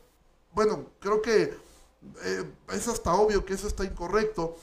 bueno, 0.52 0.86
creo 1.00 1.20
que 1.20 1.54
eh, 2.22 2.44
es 2.72 2.88
hasta 2.88 3.12
obvio 3.14 3.44
que 3.44 3.54
eso 3.54 3.66
está 3.66 3.84
incorrecto. 3.84 4.56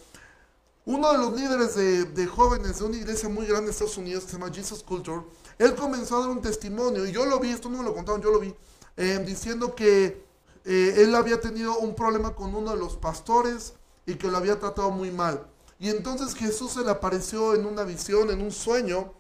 Uno 0.85 1.11
de 1.11 1.17
los 1.17 1.33
líderes 1.33 1.75
de, 1.75 2.05
de, 2.05 2.27
jóvenes 2.27 2.79
de 2.79 2.85
una 2.85 2.97
iglesia 2.97 3.27
muy 3.27 3.45
grande 3.45 3.65
en 3.65 3.69
Estados 3.71 3.97
Unidos, 3.97 4.23
que 4.23 4.31
se 4.31 4.37
llama 4.37 4.53
Jesus 4.53 4.81
Culture, 4.81 5.21
él 5.59 5.75
comenzó 5.75 6.17
a 6.17 6.21
dar 6.21 6.29
un 6.29 6.41
testimonio, 6.41 7.05
y 7.05 7.11
yo 7.11 7.25
lo 7.25 7.39
vi, 7.39 7.51
esto 7.51 7.69
no 7.69 7.79
me 7.79 7.83
lo 7.83 7.93
contaron, 7.93 8.21
yo 8.21 8.31
lo 8.31 8.39
vi, 8.39 8.55
eh, 8.95 9.21
diciendo 9.25 9.75
que 9.75 10.25
él 10.63 11.15
había 11.15 11.39
tenido 11.39 11.77
un 11.77 11.95
problema 11.95 12.35
con 12.35 12.53
uno 12.53 12.71
de 12.71 12.77
los 12.77 12.97
pastores 12.97 13.73
y 14.05 14.15
que 14.15 14.27
lo 14.27 14.35
había 14.35 14.59
tratado 14.59 14.91
muy 14.91 15.11
mal. 15.11 15.47
Y 15.79 15.89
entonces 15.89 16.33
Jesús 16.33 16.71
se 16.71 16.83
le 16.83 16.89
apareció 16.89 17.53
en 17.53 17.65
una 17.65 17.83
visión, 17.83 18.31
en 18.31 18.41
un 18.41 18.51
sueño. 18.51 19.13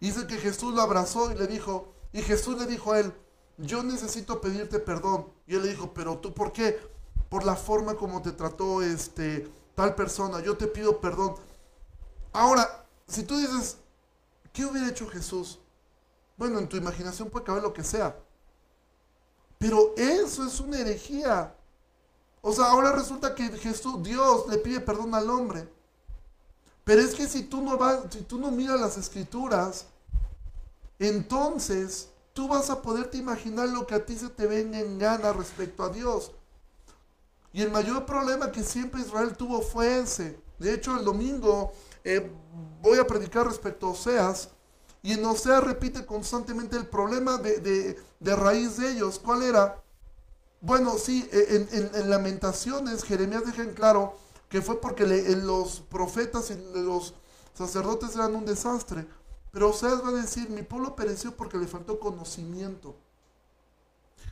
Dice 0.00 0.26
que 0.26 0.36
Jesús 0.36 0.74
lo 0.74 0.82
abrazó 0.82 1.30
y 1.32 1.34
le 1.34 1.46
dijo, 1.46 1.92
y 2.12 2.22
Jesús 2.22 2.58
le 2.58 2.66
dijo 2.66 2.92
a 2.92 3.00
él, 3.00 3.12
yo 3.58 3.82
necesito 3.82 4.40
pedirte 4.40 4.78
perdón. 4.78 5.32
Y 5.46 5.56
él 5.56 5.62
le 5.62 5.68
dijo, 5.68 5.92
pero 5.92 6.18
tú 6.18 6.32
por 6.32 6.52
qué? 6.52 6.78
Por 7.28 7.44
la 7.44 7.56
forma 7.56 7.96
como 7.96 8.22
te 8.22 8.32
trató 8.32 8.82
este 8.82 9.50
tal 9.74 9.94
persona. 9.94 10.40
Yo 10.40 10.56
te 10.56 10.66
pido 10.66 11.00
perdón. 11.00 11.34
Ahora, 12.32 12.86
si 13.06 13.24
tú 13.24 13.36
dices, 13.36 13.78
¿qué 14.52 14.64
hubiera 14.64 14.88
hecho 14.88 15.08
Jesús? 15.08 15.58
Bueno, 16.36 16.58
en 16.60 16.68
tu 16.68 16.76
imaginación 16.76 17.30
puede 17.30 17.44
caber 17.44 17.62
lo 17.62 17.72
que 17.72 17.82
sea. 17.82 18.16
Pero 19.58 19.94
eso 19.96 20.46
es 20.46 20.60
una 20.60 20.78
herejía. 20.78 21.54
O 22.40 22.52
sea, 22.52 22.66
ahora 22.66 22.92
resulta 22.92 23.34
que 23.34 23.48
Jesús, 23.58 24.02
Dios 24.02 24.46
le 24.48 24.58
pide 24.58 24.80
perdón 24.80 25.14
al 25.14 25.28
hombre. 25.28 25.68
Pero 26.88 27.02
es 27.02 27.14
que 27.14 27.28
si 27.28 27.42
tú 27.42 27.60
no 27.60 27.76
vas, 27.76 28.00
si 28.08 28.22
tú 28.22 28.38
no 28.38 28.50
miras 28.50 28.80
las 28.80 28.96
escrituras, 28.96 29.84
entonces 30.98 32.08
tú 32.32 32.48
vas 32.48 32.70
a 32.70 32.80
poderte 32.80 33.18
imaginar 33.18 33.68
lo 33.68 33.86
que 33.86 33.94
a 33.94 34.06
ti 34.06 34.16
se 34.16 34.30
te 34.30 34.46
venga 34.46 34.80
en 34.80 34.98
gana 34.98 35.34
respecto 35.34 35.82
a 35.82 35.90
Dios. 35.90 36.32
Y 37.52 37.60
el 37.60 37.70
mayor 37.70 38.06
problema 38.06 38.50
que 38.50 38.62
siempre 38.62 39.02
Israel 39.02 39.36
tuvo 39.36 39.60
fue 39.60 39.98
ese. 39.98 40.40
De 40.58 40.72
hecho, 40.72 40.96
el 40.98 41.04
domingo 41.04 41.74
eh, 42.04 42.32
voy 42.80 42.98
a 42.98 43.06
predicar 43.06 43.46
respecto 43.46 43.88
a 43.88 43.90
Oseas. 43.90 44.48
Y 45.02 45.12
en 45.12 45.22
Oseas 45.26 45.62
repite 45.62 46.06
constantemente 46.06 46.78
el 46.78 46.86
problema 46.86 47.36
de, 47.36 47.98
raíz 48.18 48.78
de 48.78 48.92
ellos. 48.92 49.18
¿Cuál 49.18 49.42
era? 49.42 49.82
Bueno, 50.62 50.96
sí, 50.96 51.28
e, 51.30 51.68
en, 51.70 52.08
Lamentaciones 52.08 53.04
Jeremías 53.04 53.44
deja 53.44 53.62
en 53.62 53.74
claro 53.74 54.16
que 54.48 54.62
fue 54.62 54.80
porque 54.80 55.06
los 55.06 55.80
profetas 55.80 56.50
y 56.50 56.56
los 56.74 57.14
sacerdotes 57.54 58.14
eran 58.14 58.34
un 58.34 58.44
desastre. 58.44 59.06
Pero 59.50 59.70
Oseas 59.70 60.02
va 60.04 60.08
a 60.08 60.12
decir, 60.12 60.48
mi 60.50 60.62
pueblo 60.62 60.94
pereció 60.94 61.36
porque 61.36 61.58
le 61.58 61.66
faltó 61.66 61.98
conocimiento. 61.98 62.96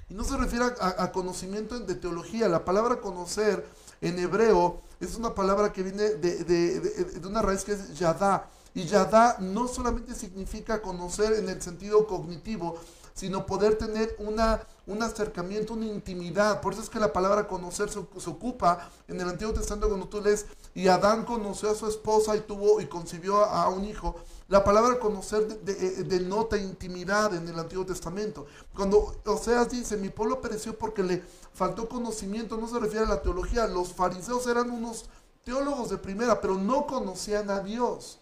Y 0.09 0.15
no 0.15 0.25
se 0.25 0.37
refiere 0.37 0.67
a, 0.81 1.11
conocimiento 1.11 1.79
de 1.81 1.95
teología. 1.95 2.49
La 2.49 2.65
palabra 2.65 3.01
conocer 3.01 3.67
en 4.01 4.19
hebreo 4.19 4.81
es 5.01 5.17
una 5.17 5.35
palabra 5.35 5.73
que 5.73 5.83
viene 5.83 6.11
de, 6.11 6.45
de 6.45 7.27
una 7.27 7.43
raíz 7.43 7.65
que 7.65 7.73
es 7.73 7.99
yadá, 7.99 8.49
y 8.77 8.85
Yadá 8.85 9.39
no 9.41 9.69
solamente 9.69 10.15
significa 10.15 10.83
conocer 10.83 11.33
en 11.33 11.49
el 11.49 11.63
sentido 11.63 12.07
cognitivo, 12.07 12.79
sino 13.17 13.47
poder 13.47 13.77
tener 13.79 14.15
una, 14.19 14.63
un 14.87 15.03
acercamiento, 15.03 15.73
una 15.73 15.87
intimidad. 15.87 16.61
Por 16.61 16.75
eso 16.75 16.83
es 16.83 16.91
que 16.91 17.01
la 17.01 17.15
palabra 17.15 17.49
conocer 17.49 17.89
se, 17.89 17.99
ocupa 17.99 18.91
en 19.09 19.19
el 19.19 19.27
Antiguo 19.27 19.55
Testamento 19.55 19.89
cuando 19.89 20.07
tú 20.07 20.21
lees, 20.21 20.45
y 20.75 20.89
Adán 20.89 21.25
conoció 21.25 21.71
a 21.71 21.75
su 21.75 21.89
esposa 21.89 22.37
y 22.37 22.41
tuvo 22.41 22.79
y 22.79 22.87
concibió 22.87 23.43
a, 23.43 23.71
un 23.71 23.87
hijo. 23.87 24.17
La 24.49 24.63
palabra 24.63 25.01
conocer 25.01 25.63
denota 25.63 26.59
intimidad 26.59 27.35
en 27.35 27.49
el 27.49 27.59
Antiguo 27.59 27.87
Testamento. 27.87 28.47
Cuando 28.75 29.17
Oseas 29.25 29.71
dice, 29.71 29.97
mi 29.97 30.11
pueblo 30.11 30.43
pereció 30.43 30.77
porque 30.77 31.03
le 31.03 31.25
faltó 31.55 31.89
conocimiento, 31.89 32.59
no 32.59 32.69
se 32.69 32.79
refiere 32.79 33.07
a 33.07 33.09
la 33.09 33.23
teología. 33.23 33.67
Los 33.67 33.95
fariseos 33.95 34.47
eran 34.47 34.71
unos 34.71 35.07
teólogos 35.43 35.89
de 35.89 35.97
primera, 35.97 36.39
pero 36.39 36.57
no 36.57 36.87
conocían 36.87 37.49
a 37.49 37.61
Dios 37.61 38.21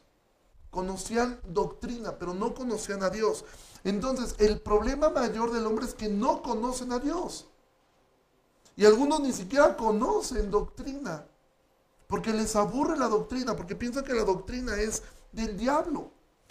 conocían 0.75 1.39
doctrina, 1.47 2.19
pero 2.19 2.35
no 2.35 2.53
conocían 2.53 3.05
a 3.05 3.09
Dios. 3.09 3.45
Entonces, 3.85 4.35
el 4.39 4.61
problema 4.61 5.11
mayor 5.11 5.53
del 5.53 5.67
hombre 5.67 5.85
es 5.85 5.95
que 5.95 6.09
no 6.09 6.43
conocen 6.43 6.91
a 6.93 6.99
Dios. 6.99 7.47
Y 8.77 8.87
algunos 8.87 9.21
ni 9.21 9.33
siquiera 9.33 9.77
conocen 9.77 10.51
doctrina, 10.51 11.27
porque 12.09 12.33
les 12.33 12.57
aburre 12.57 12.97
la 12.97 13.09
doctrina, 13.09 13.55
porque 13.55 13.77
piensan 13.77 14.05
que 14.05 14.15
la 14.15 14.25
doctrina 14.25 14.75
es 14.77 15.03
del 15.33 15.57
diablo. 15.57 16.11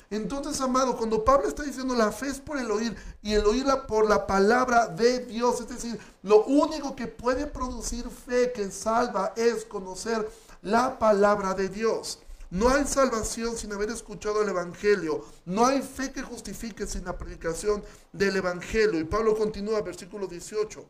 Entonces, 0.10 0.62
amado, 0.62 0.96
cuando 0.96 1.26
Pablo 1.26 1.48
está 1.48 1.64
diciendo 1.64 1.96
la 1.96 2.12
fe 2.12 2.28
es 2.28 2.40
por 2.40 2.60
el 2.60 2.70
oír 2.70 2.96
y 3.24 3.34
el 3.34 3.46
oírla 3.46 3.88
por 3.88 4.08
la 4.08 4.28
palabra 4.28 4.86
de 4.86 5.26
Dios, 5.26 5.60
es 5.60 5.70
decir, 5.70 6.00
lo 6.22 6.44
único 6.46 6.96
que 6.96 7.08
puede 7.08 7.48
producir 7.48 8.08
fe 8.10 8.52
que 8.52 8.70
salva 8.70 9.34
es 9.36 9.66
conocer 9.66 10.30
la 10.62 11.00
palabra 11.00 11.56
de 11.56 11.68
Dios. 11.68 12.20
No 12.54 12.70
hay 12.70 12.86
salvación 12.86 13.58
sin 13.58 13.74
haber 13.74 13.90
escuchado 13.90 14.44
el 14.44 14.50
Evangelio. 14.50 15.26
No 15.44 15.66
hay 15.66 15.82
fe 15.82 16.12
que 16.12 16.22
justifique 16.22 16.86
sin 16.86 17.04
la 17.04 17.18
predicación 17.18 17.84
del 18.12 18.36
Evangelio. 18.36 19.00
Y 19.00 19.06
Pablo 19.06 19.36
continúa, 19.36 19.82
versículo 19.82 20.28
18. 20.28 20.86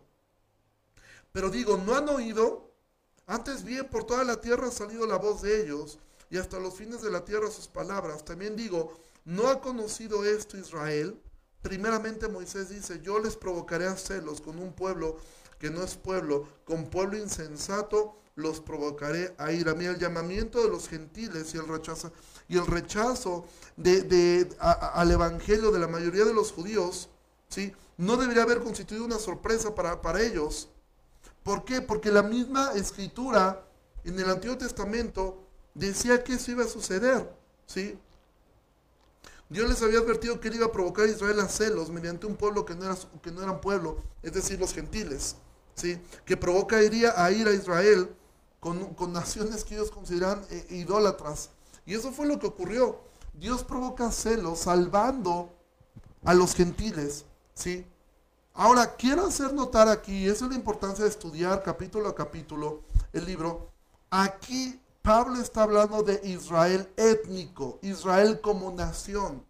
Pero 1.32 1.50
digo, 1.50 1.78
¿no 1.78 1.96
han 1.96 2.10
oído? 2.10 2.70
Antes 3.28 3.64
bien 3.64 3.88
por 3.90 4.04
toda 4.04 4.26
la 4.26 4.42
tierra 4.42 4.68
ha 4.68 4.72
salido 4.72 5.08
la 5.08 5.16
voz 5.16 5.42
de 5.42 5.62
ellos 5.62 6.00
y 6.30 6.36
hasta 6.38 6.60
los 6.60 6.74
fines 6.74 7.02
de 7.02 7.10
la 7.10 7.24
tierra 7.24 7.50
sus 7.50 7.70
palabras. 7.70 8.26
También 8.26 8.58
digo, 8.58 9.00
¿no 9.24 9.48
ha 9.48 9.62
conocido 9.62 10.26
esto 10.26 10.58
Israel? 10.58 11.18
primeramente 11.62 12.28
Moisés 12.28 12.68
dice, 12.68 13.00
yo 13.02 13.20
les 13.20 13.38
provocaré 13.38 13.88
a 13.88 13.96
celos 13.96 14.42
con 14.42 14.60
un 14.60 14.74
pueblo 14.74 15.16
que 15.60 15.70
no 15.70 15.82
es 15.82 15.96
pueblo, 15.96 16.46
con 16.66 16.90
pueblo 16.90 17.18
insensato 17.18 18.18
los 18.36 18.60
provocaré 18.60 19.34
a 19.38 19.52
ira. 19.52 19.74
Mira, 19.74 19.92
el 19.92 20.00
llamamiento 20.00 20.62
de 20.62 20.70
los 20.70 20.88
gentiles 20.88 21.54
y 21.54 21.58
el 21.58 21.68
rechazo, 21.68 22.12
y 22.48 22.58
el 22.58 22.66
rechazo 22.66 23.46
de, 23.78 24.48
al 24.60 25.12
evangelio 25.12 25.72
de 25.72 25.80
la 25.80 25.88
mayoría 25.88 26.26
de 26.26 26.34
los 26.34 26.52
judíos, 26.52 27.10
¿sí? 27.50 27.74
no 27.98 28.18
debería 28.18 28.44
haber 28.44 28.62
constituido 28.62 29.06
una 29.06 29.20
sorpresa 29.20 29.76
para, 29.76 30.02
para 30.02 30.22
ellos. 30.22 30.70
¿Por 31.44 31.66
qué? 31.66 31.82
Porque 31.82 32.12
la 32.12 32.24
misma 32.24 32.72
escritura 32.74 33.66
en 34.04 34.20
el 34.20 34.30
Antiguo 34.30 34.58
Testamento 34.58 35.48
decía 35.74 36.24
que 36.24 36.34
eso 36.34 36.52
iba 36.52 36.64
a 36.64 36.68
suceder. 36.68 37.32
¿sí? 37.68 37.98
Dios 39.50 39.70
les 39.70 39.82
había 39.82 40.00
advertido 40.00 40.40
que 40.40 40.48
él 40.48 40.56
iba 40.56 40.66
a 40.66 40.72
provocar 40.72 41.06
a 41.06 41.10
Israel 41.10 41.40
a 41.40 41.48
celos 41.48 41.90
mediante 41.90 42.26
un 42.26 42.36
pueblo 42.36 42.66
que 42.66 42.76
no, 42.76 42.86
era, 42.86 42.98
que 43.22 43.32
no 43.32 43.44
eran 43.44 43.62
pueblo, 43.62 44.02
es 44.24 44.34
decir, 44.34 44.60
los 44.60 44.74
gentiles, 44.74 45.36
¿sí? 45.76 46.02
que 46.26 46.38
provocaría 46.38 47.14
a 47.24 47.32
ir 47.32 47.48
a 47.48 47.52
Israel 47.52 48.10
con, 48.64 49.12
naciones 49.12 49.66
que 49.66 49.76
ellos 49.76 49.92
consideran 49.92 50.42
eh, 50.50 50.66
idólatras. 50.70 51.50
Y 51.86 51.94
eso 51.96 52.14
fue 52.14 52.26
lo 52.26 52.40
que 52.40 52.48
ocurrió. 52.48 53.02
Dios 53.34 53.64
provoca 53.64 54.10
celos 54.12 54.60
salvando 54.60 55.52
a 56.24 56.34
los 56.34 56.56
gentiles. 56.56 57.26
¿sí? 57.54 57.86
Ahora, 58.54 58.96
quiero 58.96 59.28
hacer 59.28 59.54
notar 59.54 59.90
aquí, 59.90 60.28
esa 60.28 60.46
es 60.46 60.52
la 60.52 60.58
importancia 60.58 61.04
de 61.04 61.10
estudiar 61.10 61.62
capítulo 61.62 62.08
a 62.08 62.16
capítulo 62.16 62.84
el 63.12 63.26
libro. 63.26 63.70
Aquí 64.10 64.80
Pablo 65.02 65.42
está 65.42 65.64
hablando 65.64 66.02
de 66.02 66.22
Israel 66.24 66.90
étnico, 66.96 67.80
Israel 67.82 68.40
como 68.40 68.72
nación. 68.72 69.46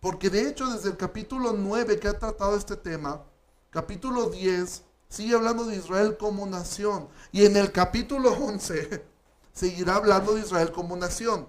Porque 0.00 0.28
de 0.28 0.46
hecho 0.46 0.66
desde 0.66 0.90
el 0.90 0.98
capítulo 0.98 1.54
9 1.54 1.98
que 1.98 2.08
ha 2.08 2.18
tratado 2.18 2.54
este 2.54 2.76
tema, 2.76 3.22
capítulo 3.70 4.28
10 4.28 4.82
sigue 5.14 5.34
hablando 5.34 5.64
de 5.64 5.76
Israel 5.76 6.16
como 6.18 6.46
nación. 6.46 7.08
Y 7.32 7.44
en 7.44 7.56
el 7.56 7.72
capítulo 7.72 8.32
11 8.32 9.04
seguirá 9.52 9.96
hablando 9.96 10.34
de 10.34 10.42
Israel 10.42 10.72
como 10.72 10.96
nación. 10.96 11.48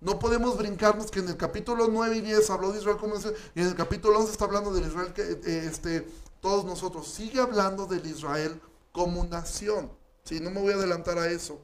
No 0.00 0.18
podemos 0.18 0.58
brincarnos 0.58 1.10
que 1.10 1.20
en 1.20 1.28
el 1.28 1.36
capítulo 1.36 1.88
9 1.88 2.16
y 2.16 2.20
10 2.20 2.50
habló 2.50 2.72
de 2.72 2.80
Israel 2.80 2.98
como 2.98 3.14
nación 3.14 3.34
y 3.54 3.62
en 3.62 3.68
el 3.68 3.74
capítulo 3.74 4.18
11 4.18 4.32
está 4.32 4.44
hablando 4.44 4.72
de 4.72 4.86
Israel 4.86 5.12
que 5.14 5.22
eh, 5.22 5.66
este, 5.66 6.06
todos 6.40 6.64
nosotros. 6.64 7.08
Sigue 7.08 7.40
hablando 7.40 7.86
del 7.86 8.04
Israel 8.06 8.60
como 8.92 9.24
nación. 9.24 9.90
Si 10.24 10.40
no 10.40 10.50
me 10.50 10.60
voy 10.60 10.72
a 10.72 10.76
adelantar 10.76 11.18
a 11.18 11.28
eso 11.28 11.60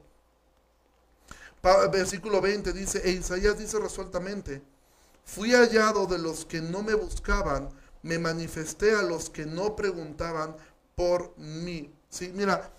versículo 1.91 2.41
20 2.41 2.73
dice, 2.73 3.01
e 3.03 3.11
Isaías 3.11 3.57
dice 3.57 3.79
resueltamente, 3.79 4.61
fui 5.23 5.53
hallado 5.53 6.07
de 6.07 6.17
los 6.17 6.45
que 6.45 6.61
no 6.61 6.81
me 6.81 6.95
buscaban, 6.95 7.69
me 8.01 8.17
manifesté 8.17 8.95
a 8.95 9.03
los 9.03 9.29
que 9.29 9.45
no 9.45 9.75
preguntaban 9.75 10.55
por 11.01 11.35
mí. 11.39 11.91
Sí, 12.09 12.31
mira, 12.31 12.71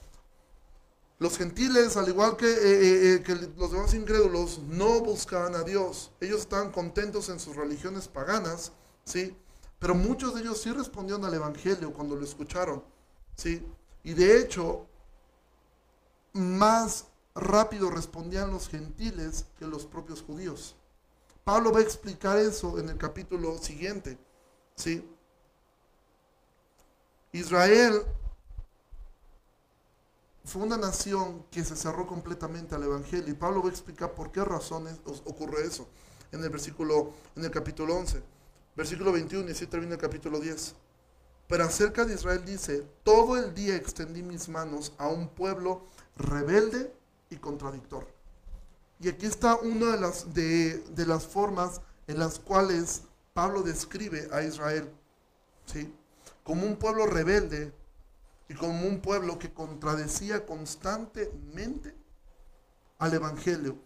los 1.18 1.36
gentiles, 1.36 1.96
al 1.96 2.08
igual 2.08 2.36
que, 2.36 2.46
eh, 2.46 2.54
eh, 2.54 3.14
eh, 3.14 3.22
que, 3.24 3.34
los 3.34 3.72
demás 3.72 3.94
incrédulos, 3.94 4.60
no 4.60 5.00
buscaban 5.00 5.56
a 5.56 5.64
Dios. 5.64 6.12
Ellos 6.20 6.42
estaban 6.42 6.70
contentos 6.70 7.28
en 7.30 7.40
sus 7.40 7.56
religiones 7.56 8.06
paganas, 8.06 8.70
¿sí? 9.04 9.36
Pero 9.80 9.96
muchos 9.96 10.34
de 10.34 10.42
ellos 10.42 10.62
sí 10.62 10.70
respondieron 10.70 11.24
al 11.24 11.34
Evangelio 11.34 11.92
cuando 11.92 12.14
lo 12.14 12.24
escucharon, 12.24 12.84
¿sí? 13.34 13.66
Y 14.04 14.14
de 14.14 14.38
hecho, 14.38 14.86
más 16.32 17.06
rápido 17.34 17.90
respondían 17.90 18.52
los 18.52 18.68
gentiles 18.68 19.46
que 19.58 19.66
los 19.66 19.84
propios 19.84 20.22
judíos. 20.22 20.76
Pablo 21.42 21.72
va 21.72 21.80
a 21.80 21.82
explicar 21.82 22.38
eso 22.38 22.78
en 22.78 22.88
el 22.88 22.98
capítulo 22.98 23.58
siguiente. 23.58 24.16
¿sí? 24.76 25.04
Israel 27.32 28.02
fue 30.44 30.62
una 30.62 30.76
nación 30.76 31.44
que 31.50 31.64
se 31.64 31.76
cerró 31.76 32.06
completamente 32.06 32.74
al 32.74 32.82
Evangelio 32.82 33.30
y 33.30 33.34
Pablo 33.34 33.62
va 33.62 33.68
a 33.68 33.72
explicar 33.72 34.12
por 34.12 34.30
qué 34.30 34.44
razones 34.44 35.00
ocurre 35.24 35.64
eso 35.64 35.88
en 36.30 36.42
el 36.42 36.50
versículo, 36.50 37.12
en 37.36 37.44
el 37.44 37.50
capítulo 37.50 37.96
11, 37.96 38.22
versículo 38.76 39.12
21 39.12 39.48
y 39.48 39.52
así 39.52 39.66
termina 39.66 39.94
el 39.94 40.00
capítulo 40.00 40.40
10. 40.40 40.74
Pero 41.46 41.64
acerca 41.64 42.04
de 42.04 42.14
Israel 42.14 42.44
dice, 42.44 42.86
todo 43.02 43.36
el 43.36 43.54
día 43.54 43.76
extendí 43.76 44.22
mis 44.22 44.48
manos 44.48 44.92
a 44.98 45.08
un 45.08 45.28
pueblo 45.28 45.86
rebelde 46.16 46.92
y 47.30 47.36
contradictor. 47.36 48.06
Y 49.00 49.08
aquí 49.08 49.26
está 49.26 49.56
una 49.56 49.92
de 49.92 50.00
las, 50.00 50.32
de, 50.32 50.82
las 51.06 51.26
formas 51.26 51.80
en 52.06 52.18
las 52.18 52.38
cuales 52.38 53.02
Pablo 53.34 53.62
describe 53.62 54.28
a 54.32 54.42
Israel, 54.42 54.90
¿sí? 55.66 55.92
Como 56.42 56.66
un 56.66 56.76
pueblo 56.76 57.06
rebelde 57.06 57.72
y 58.48 58.54
como 58.54 58.86
un 58.86 59.00
pueblo 59.00 59.38
que 59.38 59.52
contradecía 59.52 60.44
constantemente 60.44 61.94
al 62.98 63.14
Evangelio, 63.14 63.78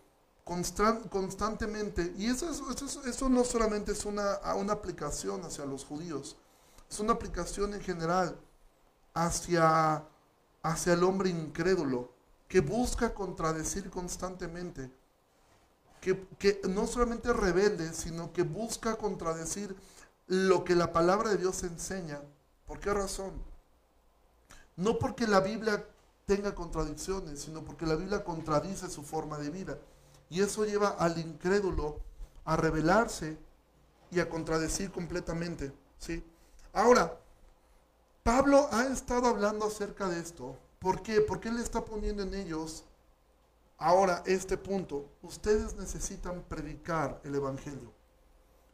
constantemente. 0.45 2.13
Y 2.17 2.27
eso, 2.27 2.51
eso, 2.51 3.05
eso, 3.05 3.29
no 3.29 3.45
solamente 3.45 3.93
es 3.93 4.05
una, 4.05 4.39
una 4.55 4.75
aplicación 4.75 5.45
hacia 5.45 5.65
los 5.65 5.85
judíos, 5.85 6.37
es 6.89 7.01
una 7.01 7.15
aplicación 7.15 7.75
en 7.75 7.81
general 7.81 8.39
hacia, 9.15 10.05
hacia 10.63 10.93
el 10.93 11.03
hombre 11.03 11.31
incrédulo 11.31 12.15
que 12.49 12.61
busca 12.61 13.15
contradecir 13.15 13.91
constantemente, 13.91 14.91
que, 16.01 16.61
no 16.69 16.87
solamente 16.87 17.33
rebelde, 17.33 17.93
sino 17.93 18.33
que 18.33 18.43
busca 18.43 18.97
contradecir 18.97 19.75
lo 20.29 20.65
que 20.65 20.77
la 20.77 20.93
palabra 20.93 21.31
de 21.31 21.39
Dios 21.39 21.63
enseña. 21.65 22.21
¿Por 22.67 22.81
qué 22.81 22.93
razón? 22.93 23.33
No 24.77 24.99
porque 24.99 25.27
la 25.27 25.41
Biblia 25.41 25.87
tenga 26.27 26.55
contradicciones, 26.55 27.41
sino 27.41 27.63
porque 27.63 27.87
la 27.87 27.95
Biblia 27.95 28.25
contradice 28.25 28.91
su 28.91 29.03
forma 29.03 29.39
de 29.39 29.51
vida. 29.51 29.79
Y 30.29 30.43
eso 30.43 30.65
lleva 30.65 30.89
al 30.89 31.19
incrédulo 31.19 32.01
a 32.45 32.57
rebelarse 32.57 33.39
y 34.11 34.21
a 34.21 34.29
contradecir 34.29 34.91
completamente. 34.91 35.73
¿sí? 35.99 36.25
Ahora, 36.73 37.19
Pablo 38.23 38.69
ha 38.73 38.87
estado 38.87 39.29
hablando 39.29 39.67
acerca 39.67 40.09
de 40.09 40.19
esto 40.19 40.59
¿Por 40.79 41.03
qué? 41.03 41.21
Porque 41.21 41.49
Él 41.49 41.59
está 41.59 41.85
poniendo 41.85 42.23
en 42.23 42.35
ellos 42.35 42.85
ahora 43.79 44.23
este 44.27 44.57
punto. 44.57 45.09
Ustedes 45.23 45.75
necesitan 45.75 46.43
predicar 46.43 47.21
el 47.25 47.35
Evangelio. 47.35 47.93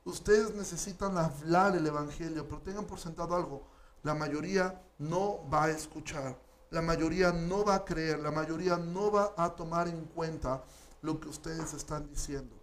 Ustedes 0.04 0.54
necesitan 0.54 1.16
hablar 1.16 1.76
el 1.76 1.86
Evangelio, 1.86 2.46
pero 2.46 2.60
tengan 2.60 2.84
por 2.84 2.98
sentado 2.98 3.36
algo. 3.36 3.62
La 4.02 4.14
mayoría 4.14 4.82
no 4.98 5.48
va 5.50 5.64
a 5.64 5.70
escuchar. 5.70 6.38
La 6.70 6.82
mayoría 6.82 7.32
no 7.32 7.64
va 7.64 7.76
a 7.76 7.84
creer. 7.84 8.18
La 8.20 8.30
mayoría 8.30 8.76
no 8.76 9.10
va 9.10 9.34
a 9.36 9.50
tomar 9.54 9.88
en 9.88 10.04
cuenta 10.06 10.62
lo 11.02 11.20
que 11.20 11.28
ustedes 11.28 11.74
están 11.74 12.08
diciendo. 12.08 12.56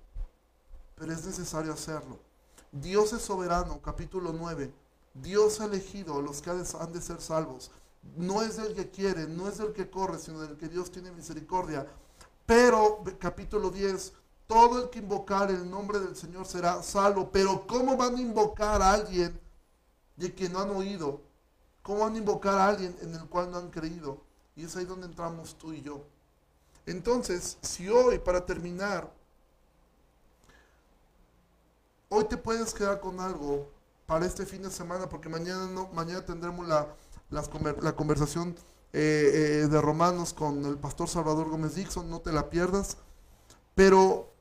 Pero 0.95 1.13
es 1.13 1.25
necesario 1.25 1.73
hacerlo. 1.73 2.19
Dios 2.71 3.13
es 3.13 3.21
soberano, 3.21 3.82
capítulo 3.82 4.34
9. 4.34 4.73
Dios 5.13 5.60
ha 5.60 5.65
elegido 5.65 6.17
a 6.17 6.21
los 6.21 6.41
que 6.41 6.49
han 6.49 6.93
de 6.93 7.02
ser 7.02 7.21
salvos 7.21 7.71
no 8.15 8.41
es 8.41 8.58
el 8.58 8.73
que 8.73 8.89
quiere, 8.89 9.28
no 9.28 9.47
es 9.47 9.60
el 9.60 9.73
que 9.73 9.89
corre, 9.89 10.19
sino 10.19 10.43
el 10.43 10.58
que 10.58 10.69
Dios 10.69 10.91
tiene 10.91 11.12
misericordia. 11.12 11.88
Pero, 12.45 13.04
capítulo 13.19 13.69
10, 13.69 14.13
todo 14.47 14.84
el 14.84 14.89
que 14.89 14.99
invocar 14.99 15.52
el 15.52 15.69
nombre 15.69 15.99
del 15.99 16.15
Señor 16.15 16.45
será 16.45 16.82
salvo. 16.82 17.30
Pero 17.32 17.67
¿cómo 17.67 17.95
van 17.95 18.15
a 18.15 18.21
invocar 18.21 18.82
a 18.82 18.93
alguien 18.93 19.39
de 20.15 20.34
quien 20.34 20.54
no 20.54 20.60
han 20.60 20.71
oído? 20.71 21.21
¿Cómo 21.89 22.02
van 22.02 22.13
a 22.13 22.19
invocar 22.19 22.54
a 22.54 22.67
alguien 22.67 22.95
en 23.02 23.15
el 23.15 23.25
cual 23.25 23.49
no 23.49 23.58
han 23.58 23.71
creído? 23.71 24.21
Y 24.56 24.63
es 24.63 24.75
ahí 24.75 24.86
donde 24.86 25.08
entramos 25.08 25.58
tú 25.58 25.73
y 25.73 25.82
yo. 25.82 26.04
Entonces, 26.86 27.58
si 27.63 27.89
hoy, 27.89 28.19
para 28.19 28.45
terminar, 28.45 29.12
hoy 32.08 32.25
te 32.25 32.38
puedes 32.38 32.75
quedar 32.75 32.99
con 32.99 33.19
algo 33.19 33.71
para 34.06 34.28
este 34.28 34.45
fin 34.45 34.62
de 34.62 34.69
semana, 34.69 35.10
porque 35.10 35.30
mañana, 35.30 35.67
mañana 35.91 36.23
tendremos 36.23 36.67
la 36.67 36.95
la 37.32 37.95
conversación 37.95 38.56
eh, 38.93 39.63
eh, 39.63 39.67
de 39.67 39.82
Romanos 39.82 40.32
con 40.32 40.63
el 40.65 40.78
pastor 40.78 41.10
Salvador 41.10 41.49
Gómez 41.49 41.73
Dixon, 41.73 42.08
no 42.08 42.21
te 42.21 42.32
la 42.32 42.52
pierdas. 42.52 42.97
Pero 43.73 44.32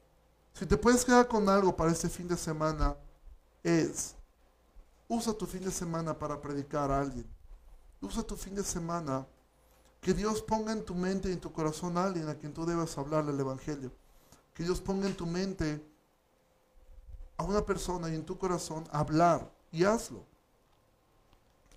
si 0.53 0.67
te 0.67 0.77
puedes 0.77 1.03
quedar 1.03 1.27
con 1.27 1.49
algo 1.49 1.75
para 1.75 1.93
este 1.93 2.11
fin 2.11 2.29
de 2.29 2.37
semana, 2.37 2.95
es, 3.63 4.17
usa 5.09 5.33
tu 5.33 5.47
fin 5.47 5.65
de 5.65 5.71
semana 5.71 6.13
para 6.13 6.39
predicar 6.43 6.91
a 6.91 7.01
alguien. 7.01 7.38
Usa 8.01 8.23
tu 8.23 8.37
fin 8.37 8.55
de 8.55 8.63
semana, 8.63 9.27
que 10.01 10.15
Dios 10.15 10.43
ponga 10.43 10.73
en 10.73 10.85
tu 10.85 10.95
mente 10.95 11.29
y 11.29 11.33
en 11.33 11.41
tu 11.41 11.53
corazón 11.53 11.99
a 11.99 12.05
alguien 12.05 12.29
a 12.29 12.37
quien 12.37 12.53
tú 12.53 12.65
debas 12.65 12.97
hablarle 12.97 13.33
el 13.33 13.41
Evangelio. 13.41 13.93
Que 14.55 14.63
Dios 14.63 14.81
ponga 14.81 15.07
en 15.07 15.17
tu 15.17 15.27
mente 15.27 15.85
a 17.37 17.45
una 17.45 17.65
persona 17.65 18.09
y 18.11 18.15
en 18.15 18.25
tu 18.25 18.39
corazón 18.39 18.87
hablar 18.91 19.51
y 19.73 19.85
hazlo. 19.85 20.25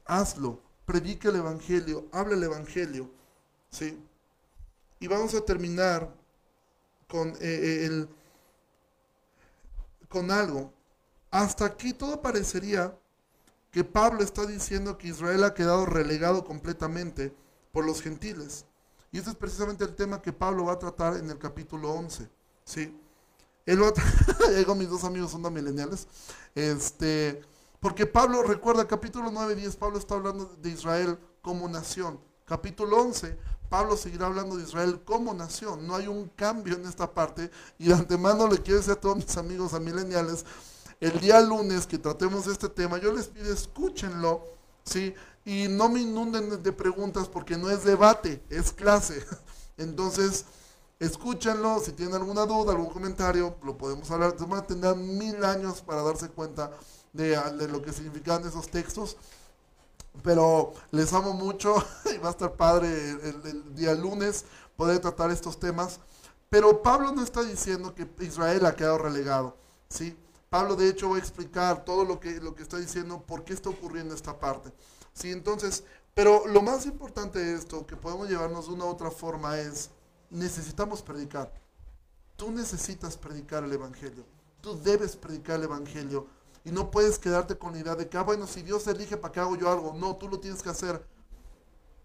Hazlo 0.06 0.72
predique 0.92 1.30
el 1.30 1.38
Evangelio, 1.38 2.08
hable 2.12 2.36
el 2.36 2.44
Evangelio. 2.44 3.10
¿sí? 3.70 3.98
Y 5.00 5.08
vamos 5.08 5.34
a 5.34 5.42
terminar 5.42 6.14
con, 7.08 7.30
eh, 7.30 7.38
eh, 7.40 8.08
con 10.10 10.30
algo. 10.32 10.74
hasta 11.30 11.64
aquí 11.64 11.94
todo 11.94 12.22
parecería 12.22 12.94
que 13.72 13.84
Pablo 13.84 14.22
está 14.22 14.46
diciendo 14.46 14.98
que 14.98 15.08
Israel 15.08 15.44
ha 15.46 15.54
quedado 15.54 15.86
relegado 15.86 16.44
completamente 16.44 17.34
por 17.72 17.86
los 17.86 18.02
gentiles. 18.02 18.66
Y 19.12 19.18
ese 19.18 19.32
es 19.32 19.36
precisamente 19.36 19.84
el 19.84 19.96
tema 19.96 20.22
que 20.22 20.34
Pablo 20.34 20.66
va 20.66 20.74
a 20.74 20.80
tratar 20.80 21.18
en 21.18 21.30
el 21.30 21.38
capítulo 21.38 21.92
11. 21.92 22.30
¿sí? 22.66 22.98
Él 23.66 23.82
va 23.82 23.90
a 23.90 24.76
mis 24.76 24.90
dos 24.90 25.04
amigos 25.04 25.32
son 25.32 25.54
mileniales. 25.54 26.08
Este, 26.56 27.42
porque 27.80 28.06
Pablo, 28.06 28.44
recuerda, 28.44 28.88
capítulo 28.88 29.32
9 29.32 29.54
y 29.54 29.62
10, 29.62 29.76
Pablo 29.78 29.98
está 29.98 30.16
hablando 30.16 30.46
de 30.62 30.70
Israel 30.70 31.18
como 31.42 31.68
nación. 31.68 32.20
Capítulo 32.46 33.02
11, 33.02 33.38
Pablo 33.70 33.96
seguirá 33.96 34.26
hablando 34.28 34.58
de 34.58 34.64
Israel 34.64 35.02
como 35.06 35.34
nación. 35.34 35.88
No 35.88 35.96
hay 35.96 36.08
un 36.08 36.28
cambio 36.30 36.76
en 36.76 36.86
esta 36.86 37.14
parte. 37.14 37.50
Y 37.80 37.88
de 37.88 37.94
antemano 37.94 38.48
le 38.48 38.62
quiero 38.62 38.80
decir 38.80 38.94
a 38.94 39.00
todos 39.00 39.16
mis 39.16 39.38
amigos 39.38 39.74
a 39.74 39.80
mileniales, 39.80 40.46
el 41.02 41.20
día 41.20 41.42
lunes 41.42 41.88
que 41.88 41.98
tratemos 41.98 42.46
este 42.46 42.70
tema, 42.70 43.00
yo 43.00 43.12
les 43.12 43.28
pido 43.28 43.52
escúchenlo, 43.52 44.46
¿sí? 44.84 45.16
Y 45.44 45.68
no 45.68 45.90
me 45.90 46.02
inunden 46.02 46.62
de 46.62 46.72
preguntas 46.72 47.28
porque 47.28 47.58
no 47.58 47.72
es 47.72 47.84
debate, 47.84 48.42
es 48.52 48.72
clase. 48.72 49.26
Entonces, 49.78 50.46
escúchenlo, 51.00 51.80
si 51.80 51.94
tienen 51.94 52.14
alguna 52.14 52.46
duda, 52.46 52.74
algún 52.74 52.92
comentario, 52.92 53.56
lo 53.64 53.76
podemos 53.76 54.10
hablar. 54.12 54.36
Van 54.38 54.60
a 54.60 54.68
tener 54.68 54.96
mil 54.96 55.44
años 55.44 55.82
para 55.82 56.04
darse 56.04 56.30
cuenta 56.30 56.70
de, 57.14 57.36
lo 57.68 57.82
que 57.82 57.92
significan 57.92 58.46
esos 58.48 58.70
textos. 58.70 59.18
Pero 60.22 60.74
les 60.92 61.12
amo 61.14 61.34
mucho 61.34 61.84
y 62.14 62.20
va 62.20 62.28
a 62.28 62.32
estar 62.32 62.54
padre 62.54 62.88
el, 62.90 63.42
el 63.44 63.76
día 63.76 63.96
lunes 63.96 64.46
poder 64.78 65.00
tratar 65.00 65.32
estos 65.32 65.60
temas. 65.60 66.00
Pero 66.52 66.84
Pablo 66.84 67.12
no 67.12 67.24
está 67.24 67.42
diciendo 67.42 67.96
que 67.96 68.08
Israel 68.24 68.68
ha 68.68 68.76
quedado 68.76 69.00
relegado, 69.00 69.56
¿sí? 69.90 70.16
Pablo 70.52 70.76
de 70.76 70.90
hecho 70.90 71.12
va 71.12 71.16
a 71.16 71.20
explicar 71.20 71.86
todo 71.86 72.04
lo 72.04 72.20
que, 72.20 72.42
lo 72.42 72.54
que 72.54 72.62
está 72.62 72.78
diciendo, 72.78 73.24
por 73.26 73.46
qué 73.46 73.54
está 73.54 73.70
ocurriendo 73.70 74.14
esta 74.14 74.38
parte. 74.38 74.74
¿Sí? 75.14 75.32
Entonces, 75.32 75.86
pero 76.14 76.46
lo 76.46 76.62
más 76.62 76.86
importante 76.86 77.40
de 77.40 77.56
esto, 77.56 77.88
que 77.88 77.96
podemos 77.96 78.30
llevarnos 78.30 78.68
de 78.68 78.74
una 78.74 78.84
u 78.84 78.90
otra 78.90 79.10
forma, 79.12 79.58
es, 79.58 79.92
necesitamos 80.30 81.02
predicar. 81.02 81.54
Tú 82.36 82.52
necesitas 82.52 83.16
predicar 83.16 83.64
el 83.64 83.72
Evangelio. 83.72 84.26
Tú 84.60 84.78
debes 84.78 85.16
predicar 85.16 85.56
el 85.56 85.64
Evangelio. 85.64 86.28
Y 86.66 86.72
no 86.72 86.92
puedes 86.92 87.18
quedarte 87.18 87.58
con 87.58 87.72
la 87.72 87.80
idea 87.80 87.96
de 87.96 88.10
que, 88.10 88.18
ah, 88.18 88.24
bueno, 88.24 88.46
si 88.46 88.62
Dios 88.62 88.86
elige 88.88 89.16
para 89.16 89.32
que 89.32 89.40
hago 89.40 89.56
yo 89.56 89.72
algo. 89.72 89.94
No, 89.94 90.18
tú 90.18 90.28
lo 90.28 90.42
tienes 90.42 90.62
que 90.62 90.70
hacer 90.70 91.02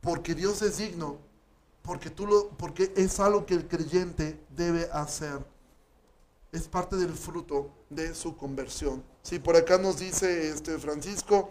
porque 0.01 0.37
Dios 0.37 0.63
es 0.63 0.79
digno. 0.79 1.19
Porque, 1.83 2.11
tú 2.11 2.29
lo, 2.29 2.51
porque 2.51 2.93
es 2.95 3.19
algo 3.19 3.45
que 3.45 3.55
el 3.55 3.67
creyente 3.67 4.41
debe 4.51 4.89
hacer 4.93 5.45
es 6.57 6.69
parte 6.69 6.97
del 6.97 7.15
fruto 7.15 7.71
de 7.91 8.15
su 8.15 8.37
conversión. 8.37 9.03
Sí, 9.23 9.39
por 9.39 9.57
acá 9.57 9.79
nos 9.79 9.99
dice 9.99 10.49
este 10.49 10.79
Francisco 10.79 11.51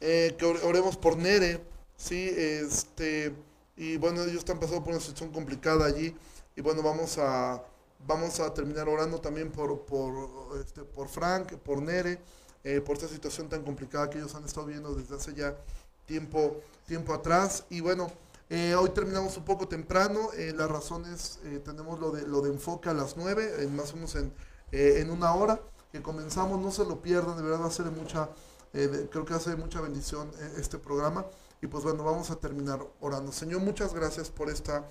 eh, 0.00 0.34
que 0.38 0.44
oremos 0.44 0.96
por 0.96 1.16
Nere, 1.16 1.60
sí, 1.96 2.30
este, 2.36 3.34
y 3.76 3.96
bueno, 3.96 4.22
ellos 4.22 4.36
están 4.36 4.60
pasando 4.60 4.84
por 4.84 4.92
una 4.92 5.00
situación 5.00 5.32
complicada 5.32 5.86
allí, 5.86 6.14
y 6.54 6.60
bueno, 6.60 6.82
vamos 6.82 7.18
a, 7.18 7.62
vamos 8.06 8.38
a 8.40 8.52
terminar 8.52 8.88
orando 8.88 9.20
también 9.20 9.50
por, 9.50 9.80
por, 9.80 10.60
este, 10.60 10.82
por 10.82 11.08
Frank, 11.08 11.54
por 11.54 11.82
Nere, 11.82 12.20
eh, 12.62 12.80
por 12.80 12.96
esta 12.96 13.08
situación 13.08 13.48
tan 13.48 13.62
complicada 13.62 14.10
que 14.10 14.18
ellos 14.18 14.34
han 14.34 14.44
estado 14.44 14.66
viendo 14.66 14.94
desde 14.94 15.16
hace 15.16 15.34
ya 15.34 15.56
tiempo, 16.04 16.60
tiempo 16.86 17.14
atrás, 17.14 17.64
y 17.70 17.80
bueno, 17.80 18.12
eh, 18.48 18.76
hoy 18.76 18.90
terminamos 18.90 19.36
un 19.36 19.44
poco 19.44 19.66
temprano, 19.66 20.32
eh, 20.34 20.52
las 20.56 20.70
razones, 20.70 21.40
eh, 21.44 21.60
tenemos 21.64 21.98
lo 21.98 22.12
de, 22.12 22.26
lo 22.26 22.42
de 22.42 22.50
enfoque 22.50 22.88
a 22.88 22.94
las 22.94 23.16
9, 23.16 23.66
más 23.68 23.92
o 23.92 23.96
menos 23.96 24.14
en, 24.14 24.32
en, 24.70 25.10
una 25.10 25.34
hora, 25.34 25.60
que 25.90 26.00
comenzamos, 26.00 26.60
no 26.60 26.70
se 26.70 26.84
lo 26.84 27.02
pierdan, 27.02 27.36
de 27.36 27.42
verdad 27.42 27.62
va 27.62 27.66
a 27.66 27.70
ser 27.70 27.86
mucha, 27.86 28.28
creo 28.72 29.24
que 29.24 29.38
ser 29.40 29.56
mucha 29.56 29.80
bendición 29.80 30.30
este 30.58 30.78
programa. 30.78 31.26
Y 31.62 31.66
pues 31.68 31.82
bueno, 31.82 32.04
vamos 32.04 32.30
a 32.30 32.36
terminar 32.36 32.80
orando. 33.00 33.32
Señor, 33.32 33.62
muchas 33.62 33.94
gracias 33.94 34.30
por 34.30 34.50
esta, 34.50 34.86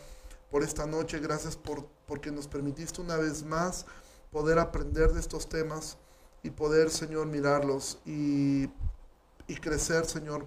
por 0.49 0.63
esta 0.63 0.85
noche, 0.87 1.19
gracias 1.19 1.55
por, 1.55 1.85
porque 2.07 2.31
nos 2.31 2.47
permitiste 2.47 3.01
una 3.01 3.17
vez 3.17 3.43
más 3.43 3.85
poder 4.31 4.57
aprender 4.59 5.13
de 5.13 5.19
estos 5.19 5.47
temas 5.47 5.97
y 6.43 6.49
poder, 6.49 6.89
Señor, 6.89 7.27
mirarlos 7.27 7.99
y, 8.05 8.63
y 9.47 9.55
crecer, 9.61 10.05
Señor, 10.05 10.45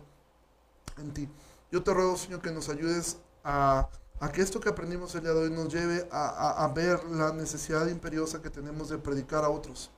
en 0.98 1.14
ti. 1.14 1.28
Yo 1.70 1.82
te 1.82 1.92
ruego, 1.92 2.16
Señor, 2.16 2.40
que 2.40 2.50
nos 2.50 2.70
ayudes 2.70 3.18
a, 3.44 3.90
que 4.32 4.40
esto 4.40 4.58
que 4.58 4.70
aprendimos 4.70 5.14
el 5.14 5.20
día 5.20 5.32
de 5.32 5.40
hoy 5.40 5.50
nos 5.50 5.72
lleve 5.72 6.08
a, 6.10 6.70
ver 6.74 7.04
la 7.04 7.32
necesidad 7.32 7.86
imperiosa 7.88 8.40
que 8.40 8.48
tenemos 8.48 8.88
de 8.88 8.96
predicar 8.96 9.44
a 9.44 9.50
otros, 9.50 9.90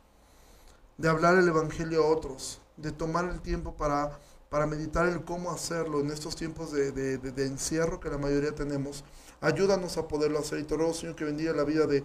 de 0.98 1.09
hablar 1.09 1.37
el 1.37 1.46
Evangelio 1.46 2.02
a 2.02 2.09
otros, 2.09 2.61
de 2.76 2.90
tomar 2.90 3.26
el 3.26 3.40
tiempo 3.40 3.76
para, 3.76 4.18
para 4.48 4.66
meditar 4.66 5.06
el 5.06 5.24
cómo 5.24 5.52
hacerlo 5.52 6.00
en 6.00 6.11
estos 6.11 6.35
tiempos 6.35 6.72
de, 6.72 6.90
de, 6.90 7.46
encierro 7.46 8.00
que 8.00 8.11
la 8.11 8.18
mayoría 8.18 8.52
tenemos. 8.52 9.04
Ayúdanos 9.40 9.96
a 9.96 10.09
poderlo 10.09 10.40
hacer 10.40 10.59
y 10.59 10.64
te 10.64 10.76
ruego, 10.76 10.92
Señor, 10.92 11.14
que 11.14 11.24
bendiga 11.24 11.52
la 11.52 11.62
vida 11.62 11.87
de, 11.87 12.02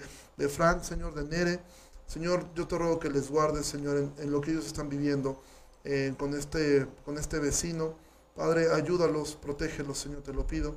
Frank, 0.48 0.84
Señor, 0.84 1.16
de 1.16 1.24
Nere. 1.24 1.60
Señor, 2.06 2.46
yo 2.54 2.68
te 2.68 2.78
ruego 2.78 3.00
que 3.00 3.10
les 3.10 3.32
guardes, 3.32 3.66
Señor, 3.66 4.12
en, 4.20 4.32
lo 4.32 4.42
que 4.42 4.52
ellos 4.52 4.68
están 4.68 4.90
viviendo 4.90 5.42
eh, 5.84 6.14
con, 6.20 6.36
este, 6.36 6.86
con 7.04 7.18
este 7.18 7.40
vecino. 7.40 8.05
Padre, 8.36 8.72
ayúdalos, 8.74 9.36
protégelos, 9.36 9.98
Señor, 9.98 10.22
te 10.22 10.34
lo 10.34 10.46
pido. 10.46 10.76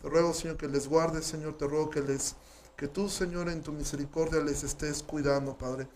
Te 0.00 0.08
ruego, 0.08 0.34
Señor, 0.34 0.56
que 0.56 0.68
les 0.68 0.86
guardes, 0.88 1.24
Señor, 1.24 1.56
te 1.56 1.66
ruego 1.66 1.90
que 1.90 2.02
les 2.02 2.36
que 2.78 2.86
tú, 2.86 3.08
Señor, 3.08 3.48
en 3.48 3.60
tu 3.60 3.72
misericordia 3.72 4.40
les 4.40 4.62
estés 4.62 5.02
cuidando, 5.02 5.58
Padre. 5.58 5.88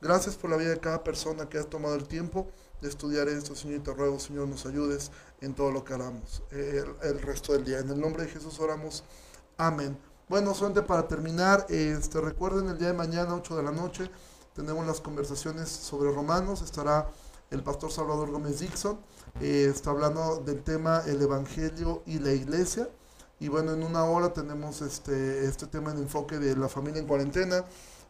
Gracias 0.00 0.36
por 0.36 0.48
la 0.48 0.56
vida 0.56 0.70
de 0.70 0.80
cada 0.80 1.04
persona 1.04 1.50
que 1.50 1.58
ha 1.58 1.64
tomado 1.64 1.94
el 1.94 2.08
tiempo 2.08 2.48
de 2.80 2.88
estudiar 2.88 3.28
esto, 3.28 3.54
Señor, 3.54 3.80
y 3.80 3.82
te 3.82 3.92
ruego, 3.92 4.18
Señor, 4.18 4.48
nos 4.48 4.64
ayudes 4.64 5.10
en 5.42 5.54
todo 5.54 5.70
lo 5.70 5.84
que 5.84 5.92
hagamos 5.92 6.42
el, 6.50 7.20
resto 7.20 7.52
del 7.52 7.66
día. 7.66 7.80
En 7.80 7.90
el 7.90 8.00
nombre 8.00 8.22
de 8.22 8.30
Jesús 8.30 8.58
oramos. 8.58 9.04
Amén. 9.58 9.98
Bueno, 10.30 10.54
solamente 10.54 10.80
para 10.80 11.06
terminar, 11.06 11.66
este, 11.68 12.18
recuerden 12.22 12.68
el 12.68 12.78
día 12.78 12.88
de 12.88 12.94
mañana, 12.94 13.34
8 13.34 13.56
de 13.56 13.62
la 13.62 13.72
noche, 13.72 14.10
tenemos 14.54 14.86
las 14.86 15.02
conversaciones 15.02 15.68
sobre 15.68 16.10
Romanos. 16.10 16.62
Estará 16.62 17.10
el 17.50 17.62
pastor 17.62 17.90
Salvador 17.90 18.30
Gómez 18.30 18.60
Dixon. 18.60 18.98
Eh, 19.40 19.68
está 19.70 19.90
hablando 19.90 20.42
del 20.44 20.62
tema 20.62 21.02
el 21.06 21.20
Evangelio 21.20 22.02
y 22.06 22.18
la 22.18 22.32
Iglesia. 22.32 22.88
Y 23.38 23.48
bueno, 23.48 23.72
en 23.72 23.82
una 23.82 24.04
hora 24.04 24.32
tenemos 24.32 24.82
este, 24.82 25.46
este 25.46 25.66
tema 25.66 25.90
en 25.92 25.98
enfoque 25.98 26.38
de 26.38 26.56
la 26.56 26.68
familia 26.68 27.00
en 27.00 27.08
cuarentena. 27.08 27.64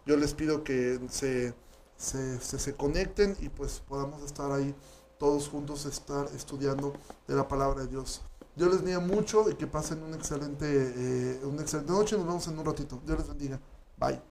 Yo 0.07 0.17
les 0.17 0.35
pido 0.35 0.65
que 0.65 1.01
se, 1.09 1.55
se, 1.97 2.41
se, 2.41 2.75
conecten 2.75 3.37
y 3.41 3.49
pues 3.49 3.81
podamos 3.87 4.23
estar 4.23 4.51
ahí 4.51 4.75
todos 5.19 5.49
juntos, 5.49 5.87
estar 5.87 6.27
estudiando 6.35 6.95
de 7.29 7.35
la 7.35 7.47
palabra 7.47 7.83
de 7.83 7.89
Dios. 7.89 8.23
Dios 8.57 8.71
les 8.71 8.79
bendiga 8.79 9.01
mucho 9.01 9.49
y 9.49 9.55
que 9.55 9.67
pasen 9.67 10.03
un 10.03 10.15
excelente, 10.15 10.67
eh, 10.67 11.41
una 11.45 11.63
excelente 11.63 11.93
noche. 11.93 12.17
Nos 12.17 12.27
vemos 12.27 12.49
en 12.49 12.59
un 12.59 12.65
ratito. 12.65 13.01
Dios 13.07 13.19
les 13.19 13.29
bendiga. 13.29 13.61
Bye. 13.99 14.30